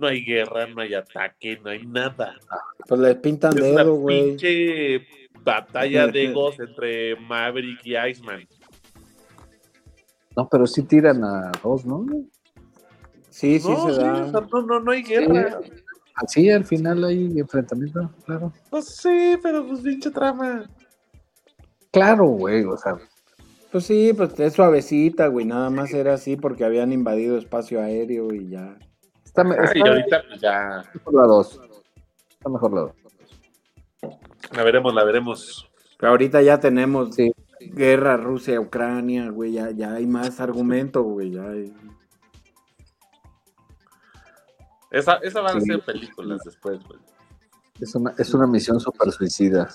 [0.00, 2.34] No hay guerra, no hay ataque, no hay nada.
[2.88, 4.28] Pues les pintan Es una dedo, güey.
[4.30, 5.06] pinche
[5.44, 8.46] batalla de egos entre Maverick y Iceman.
[10.36, 12.06] No, pero sí tiran a dos, ¿no?
[13.28, 14.30] Sí, sí no, se sí, da.
[14.30, 15.60] no, no, no hay guerra.
[16.14, 18.52] Así al final hay enfrentamiento, claro.
[18.70, 20.68] No sé, pero pues pinche trama.
[21.90, 22.96] Claro, güey, o sea,
[23.72, 25.46] Pues sí, pues es suavecita, güey.
[25.46, 28.76] Nada más era así porque habían invadido espacio aéreo y ya.
[29.40, 31.60] Está, me- Ah, está y ahorita pues, ya mejor la 2.
[32.30, 32.92] Está mejor la 2.
[34.52, 35.70] la veremos, la veremos.
[35.98, 37.32] Pero ahorita ya tenemos Sí.
[37.60, 39.52] guerra Rusia-Ucrania, güey.
[39.52, 41.30] Ya, ya hay más argumento, güey.
[41.32, 41.72] Ya hay...
[44.90, 45.66] Esa, esa van a Sí.
[45.66, 46.98] ser películas después, güey.
[47.80, 49.68] Es una, es una misión super suicida.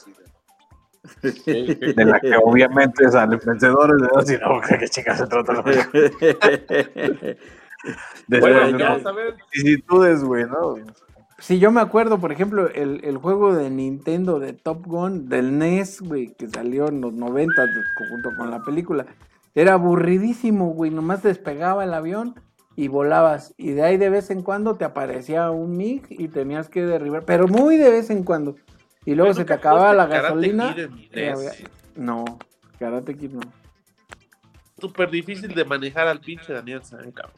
[1.22, 5.64] De la que obviamente salen vencedores de dos y no, ¿qué chicas se trata la
[7.86, 8.02] película?
[8.28, 9.36] De Bueno, de- ya de vamos a ver.
[9.54, 10.76] vicisitudes, güey, ¿no?
[11.38, 15.58] Sí, yo me acuerdo, por ejemplo, el, el juego de Nintendo de Top Gun, del
[15.58, 17.72] NES, güey, que salió en los 90 de-
[18.10, 19.06] junto con la película.
[19.54, 22.36] Era aburridísimo, güey, nomás despegaba el avión
[22.78, 23.54] y volabas.
[23.58, 27.24] Y de ahí de vez en cuando te aparecía un MiG y tenías que derribar,
[27.26, 28.56] pero muy de vez en cuando.
[29.06, 30.74] Y luego se te ¿nunca acababa la gasolina.
[30.74, 31.38] NES?
[31.38, 31.52] había-
[31.96, 32.24] No,
[32.80, 33.42] Karate Kid no.
[34.80, 37.36] Súper difícil de manejar al pinche Daniel San, cabrón.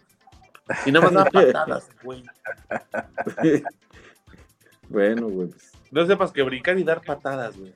[0.86, 2.24] Y nada más da patadas, güey.
[4.90, 5.50] Bueno, güey.
[5.50, 7.74] pues, No sepas que brincar y dar patadas, güey.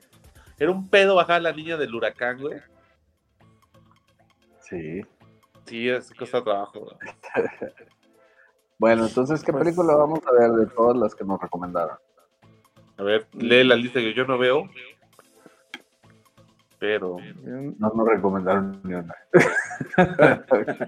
[0.58, 2.58] Era un pedo bajar a la niña del huracán, güey.
[4.60, 5.02] Sí.
[5.66, 6.96] Sí, es cuesta trabajo, güey.
[8.78, 11.96] Bueno, entonces, ¿qué Pues- película vamos a ver de todas las que nos recomendaron?
[12.96, 14.68] A ver, lee la lista que yo no veo.
[16.82, 17.16] Pero.
[17.44, 19.14] No nos recomendaron ni una.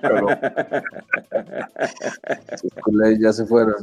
[0.02, 0.26] Pero,
[3.20, 3.76] ya se fueron.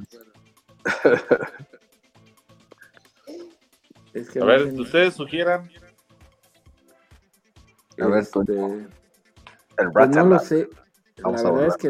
[4.14, 5.70] Es que A ver, ustedes sugieran.
[7.98, 8.42] A ver, tú.
[8.42, 8.54] este,
[9.78, 10.68] El pues no lo sé.
[11.16, 11.90] La verdad es que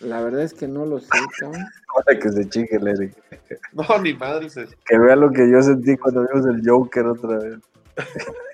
[0.00, 1.08] la verdad es que no lo sé,
[1.38, 1.64] cabrón.
[2.04, 3.16] Para que se chingue el Eric.
[3.72, 4.58] No, ni madres.
[4.58, 7.58] es- Que vea lo que yo sentí cuando vimos el Joker otra vez.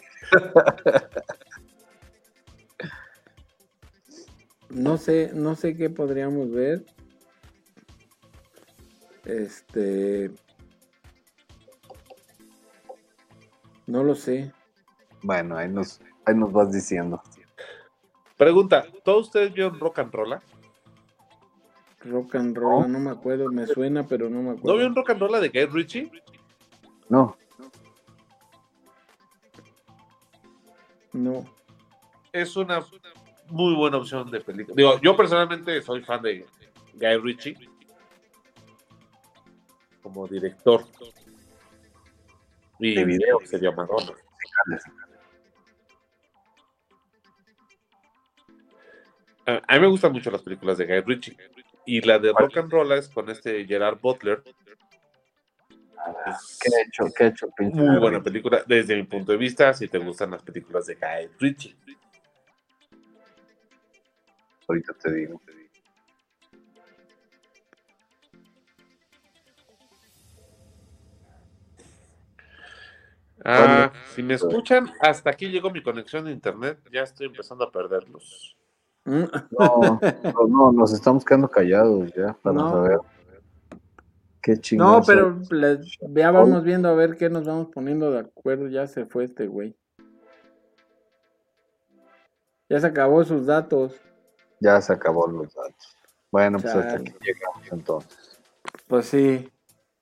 [4.70, 6.84] No sé, no sé qué podríamos ver.
[9.24, 10.30] Este.
[13.86, 14.52] No lo sé.
[15.22, 17.22] Bueno, ahí nos, ahí nos vas diciendo.
[18.36, 20.38] Pregunta: ¿Todos ustedes vieron rock and roll?
[22.04, 24.76] Rock and roll, no me acuerdo, me suena, pero no me ¿No acuerdo.
[24.76, 26.12] vieron rock and roll de Guy Ritchie?
[27.08, 27.36] No,
[31.12, 31.44] No.
[32.32, 32.84] Es una
[33.48, 34.74] muy buena opción de película.
[34.76, 36.46] Digo, yo personalmente soy fan de
[36.94, 37.56] Guy Ritchie
[40.02, 40.84] como director.
[42.78, 43.40] Y De video.
[43.44, 44.12] sería Madonna.
[49.46, 51.36] A a mí me gustan mucho las películas de Guy Ritchie.
[51.86, 54.42] Y la de Rock and Roll es con este Gerard Butler.
[56.60, 57.04] ¿Qué he hecho?
[57.14, 57.48] ¿Qué he hecho?
[57.58, 61.30] muy buena película desde mi punto de vista, si te gustan las películas de Guy
[61.38, 61.76] Ritchie.
[64.68, 65.40] Ahorita te digo.
[73.44, 73.92] Ah, ¿Cuándo?
[74.14, 76.80] si me escuchan, hasta aquí llegó mi conexión de internet.
[76.92, 78.56] Ya estoy empezando a perderlos.
[79.04, 82.70] Mm, No, no, no, nos estamos quedando callados ya para No.
[82.70, 82.98] saber
[84.54, 85.00] qué chingados.
[85.00, 85.80] No, pero le-
[86.14, 88.66] ya vamos viendo a ver qué nos vamos poniendo de acuerdo.
[88.68, 89.76] Ya se fue este güey.
[92.68, 93.94] Ya se acabó sus datos.
[94.60, 95.96] Ya se acabó los datos.
[96.30, 98.40] Bueno, pues hasta aquí llegamos entonces.
[98.86, 99.50] Pues sí.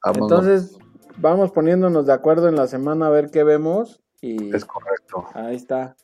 [0.05, 0.31] Vámonos.
[0.31, 0.79] Entonces,
[1.19, 4.01] vamos poniéndonos de acuerdo en la semana a ver qué vemos.
[4.21, 5.27] Y es correcto.
[5.35, 5.97] ahí está.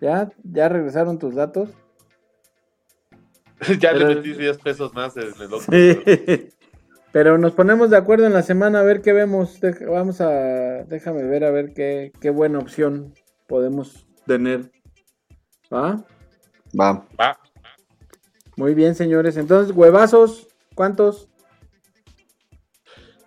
[0.00, 0.30] ¿Ya?
[0.42, 1.70] ¿Ya regresaron tus datos?
[3.80, 5.60] ya Pero- le metí 10 pesos más en el otro.
[5.60, 6.50] Sí.
[7.16, 9.58] Pero nos ponemos de acuerdo en la semana a ver qué vemos.
[9.88, 10.84] Vamos a.
[10.84, 13.14] Déjame ver a ver qué, qué buena opción
[13.46, 14.70] podemos tener.
[15.72, 16.04] ¿Va?
[16.78, 17.06] Va.
[17.18, 17.40] Va.
[18.58, 19.38] Muy bien, señores.
[19.38, 21.30] Entonces, huevazos, ¿cuántos?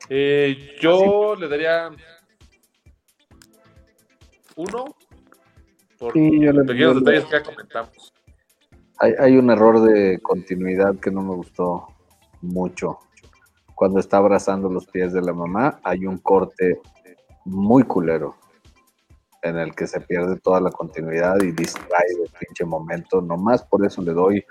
[0.08, 1.90] Eh, yo le daría
[4.56, 4.86] uno
[5.98, 8.14] por Sí, yo le- pequeños le- detalles que ya comentamos.
[9.00, 11.88] Hay, hay un error de continuidad que no me gustó
[12.42, 13.00] mucho.
[13.80, 16.82] Cuando está abrazando los pies de la mamá, hay un corte
[17.46, 18.36] muy culero
[19.42, 23.22] en el que se pierde toda la continuidad y distrae el pinche momento.
[23.22, 24.44] Nomás por eso le doy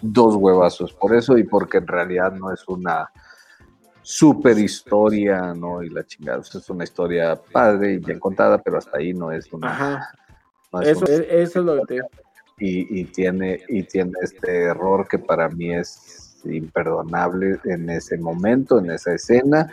[0.00, 0.92] dos huevazos.
[0.94, 3.08] Por eso y porque en realidad no es una
[4.02, 5.80] super historia, ¿no?
[5.84, 6.38] Y la chingada.
[6.40, 9.70] O sea, es una historia padre y bien contada, pero hasta ahí no es una.
[9.70, 10.08] Ajá.
[10.72, 12.00] no es Eso, una- es- eso es lo que te
[12.58, 18.78] y, y tiene y tiene este error que para mí es imperdonable en ese momento,
[18.78, 19.70] en esa escena,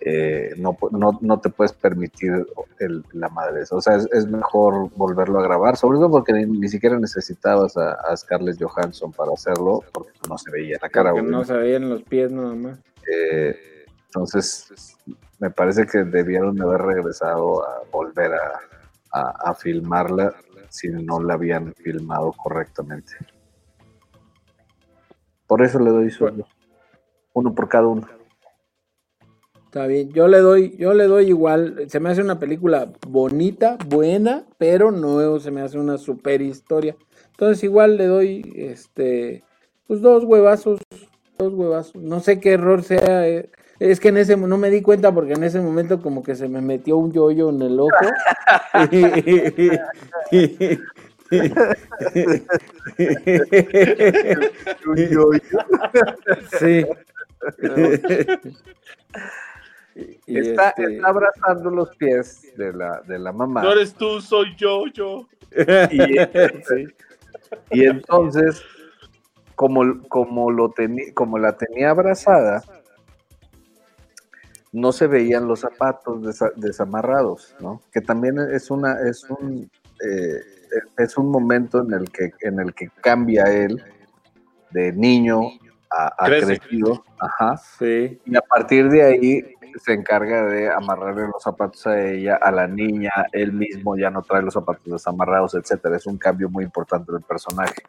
[0.00, 2.46] eh, no, no, no te puedes permitir
[2.78, 3.62] el- la madre.
[3.70, 7.76] O sea, es, es mejor volverlo a grabar, sobre todo porque ni, ni siquiera necesitabas
[7.76, 11.12] a, a Scarlett Johansson para hacerlo, porque no se veía la cara.
[11.12, 12.78] Porque no se veían los pies nada más.
[13.10, 13.56] Eh,
[14.06, 14.96] entonces,
[15.38, 18.60] me parece que debieron de haber regresado a volver a,
[19.12, 20.34] a- a filmarla
[20.68, 23.12] si no la habían filmado correctamente.
[25.46, 26.46] Por eso le doy solo.
[27.32, 28.06] Uno por cada uno.
[29.66, 33.76] Está bien, yo le doy, yo le doy igual, se me hace una película bonita,
[33.86, 36.96] buena, pero no se me hace una super historia.
[37.32, 39.44] Entonces igual le doy, este,
[39.86, 40.80] pues dos huevazos,
[41.36, 41.96] dos huevazos.
[41.96, 45.34] No sé qué error sea, eh, es que en ese, no me di cuenta porque
[45.34, 47.90] en ese momento como que se me metió un yoyo en el ojo.
[56.58, 56.84] sí.
[60.26, 63.62] Y Está, este- está abrazando los pies de la, de la mamá.
[63.62, 65.26] No eres tú, soy yo, yo.
[65.90, 66.16] Y,
[66.68, 66.86] Sí.
[67.70, 68.62] y entonces,
[69.54, 72.62] como, como, lo teni- como la tenía abrazada,
[74.72, 77.80] no se veían los zapatos desa- desamarrados, ¿no?
[77.92, 79.70] Que también es una, es un,
[80.06, 80.40] eh,
[80.98, 83.82] es un momento en el que, en el que cambia él
[84.70, 85.42] de niño
[85.90, 88.20] a, crecido, ajá, Sí.
[88.24, 92.66] y a partir de ahí se encarga de amarrarle los zapatos a ella, a la
[92.66, 95.96] niña, él mismo ya no trae los zapatos desamarrados, etcétera.
[95.96, 97.82] Es un cambio muy importante del personaje.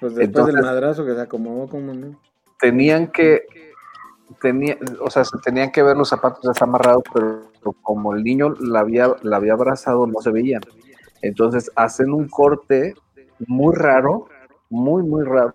[0.00, 2.18] Pues después Entonces- del madrazo que se acomodó, como no?
[2.60, 3.46] Tenían que,
[4.40, 7.42] tenía, o sea, se tenían que ver los zapatos desamarrados, pero
[7.82, 10.60] como el niño la había, la había abrazado, no se veían.
[11.22, 12.94] Entonces hacen un corte
[13.46, 14.28] muy raro,
[14.68, 15.54] muy, muy raro.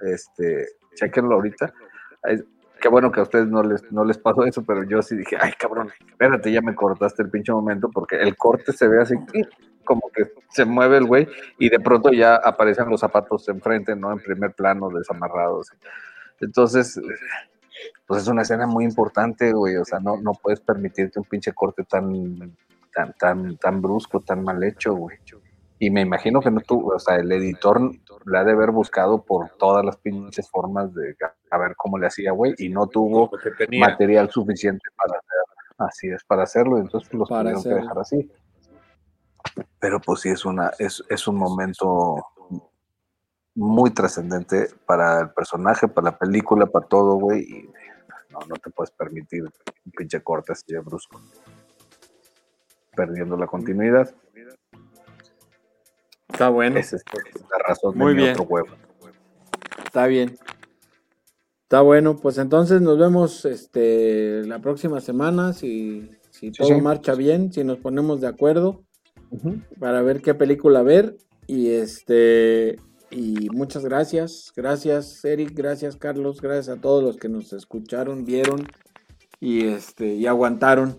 [0.00, 1.72] Este, chequenlo ahorita.
[2.80, 5.36] Qué bueno que a ustedes no les, no les pasó eso, pero yo sí dije,
[5.40, 9.14] ay cabrón, espérate, ya me cortaste el pinche momento, porque el corte se ve así,
[9.84, 14.10] como que se mueve el güey, y de pronto ya aparecen los zapatos enfrente, ¿no?
[14.10, 15.70] En primer plano, desamarrados.
[16.40, 17.00] Entonces,
[18.06, 19.76] pues es una escena muy importante, güey.
[19.76, 22.10] O sea, no, no puedes permitirte un pinche corte tan,
[22.92, 25.18] tan, tan, tan brusco, tan mal hecho, güey.
[25.78, 27.80] Y me imagino que no tuvo, o sea, el editor
[28.24, 31.16] le ha de haber buscado por todas las pinches formas de
[31.50, 33.30] a ver cómo le hacía, güey, y no tuvo
[33.80, 38.30] material suficiente para hacer, así es, para hacerlo, entonces los Para tuvieron que dejar así.
[39.80, 42.24] Pero pues sí es una, es, es un momento
[43.56, 47.70] muy trascendente para el personaje, para la película, para todo, güey, y
[48.30, 51.20] no, no te puedes permitir un pinche corte así de brusco.
[52.94, 54.14] Perdiendo la continuidad.
[56.28, 57.04] Está bueno, Esa es
[57.50, 58.32] la razón Muy de mi bien.
[58.32, 58.68] otro huevo.
[59.84, 60.36] está bien.
[61.64, 66.74] Está bueno, pues entonces nos vemos este la próxima semana si, si todo sí.
[66.80, 68.82] marcha bien, si nos ponemos de acuerdo
[69.78, 71.16] para ver qué película ver
[71.46, 72.76] y este
[73.10, 78.66] y muchas gracias, gracias Eric, gracias Carlos, gracias a todos los que nos escucharon, vieron
[79.40, 80.98] y este y aguantaron.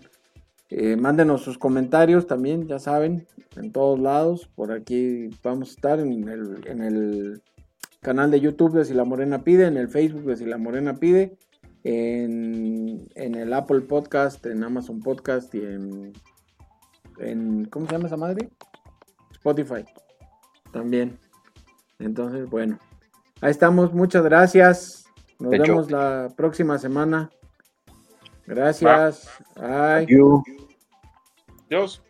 [0.75, 4.49] Eh, mándenos sus comentarios también, ya saben, en todos lados.
[4.55, 7.43] Por aquí vamos a estar en el, en el
[8.01, 10.95] canal de YouTube de Si la Morena Pide, en el Facebook de Si la Morena
[10.95, 11.37] Pide,
[11.83, 16.13] en, en el Apple Podcast, en Amazon Podcast y en,
[17.19, 17.65] en.
[17.65, 18.49] ¿Cómo se llama esa madre?
[19.31, 19.85] Spotify.
[20.71, 21.19] También.
[21.99, 22.79] Entonces, bueno.
[23.41, 25.05] Ahí estamos, muchas gracias.
[25.37, 27.29] Nos vemos la próxima semana.
[28.47, 29.29] Gracias.
[29.55, 30.07] Bye.
[31.73, 32.03] Dios.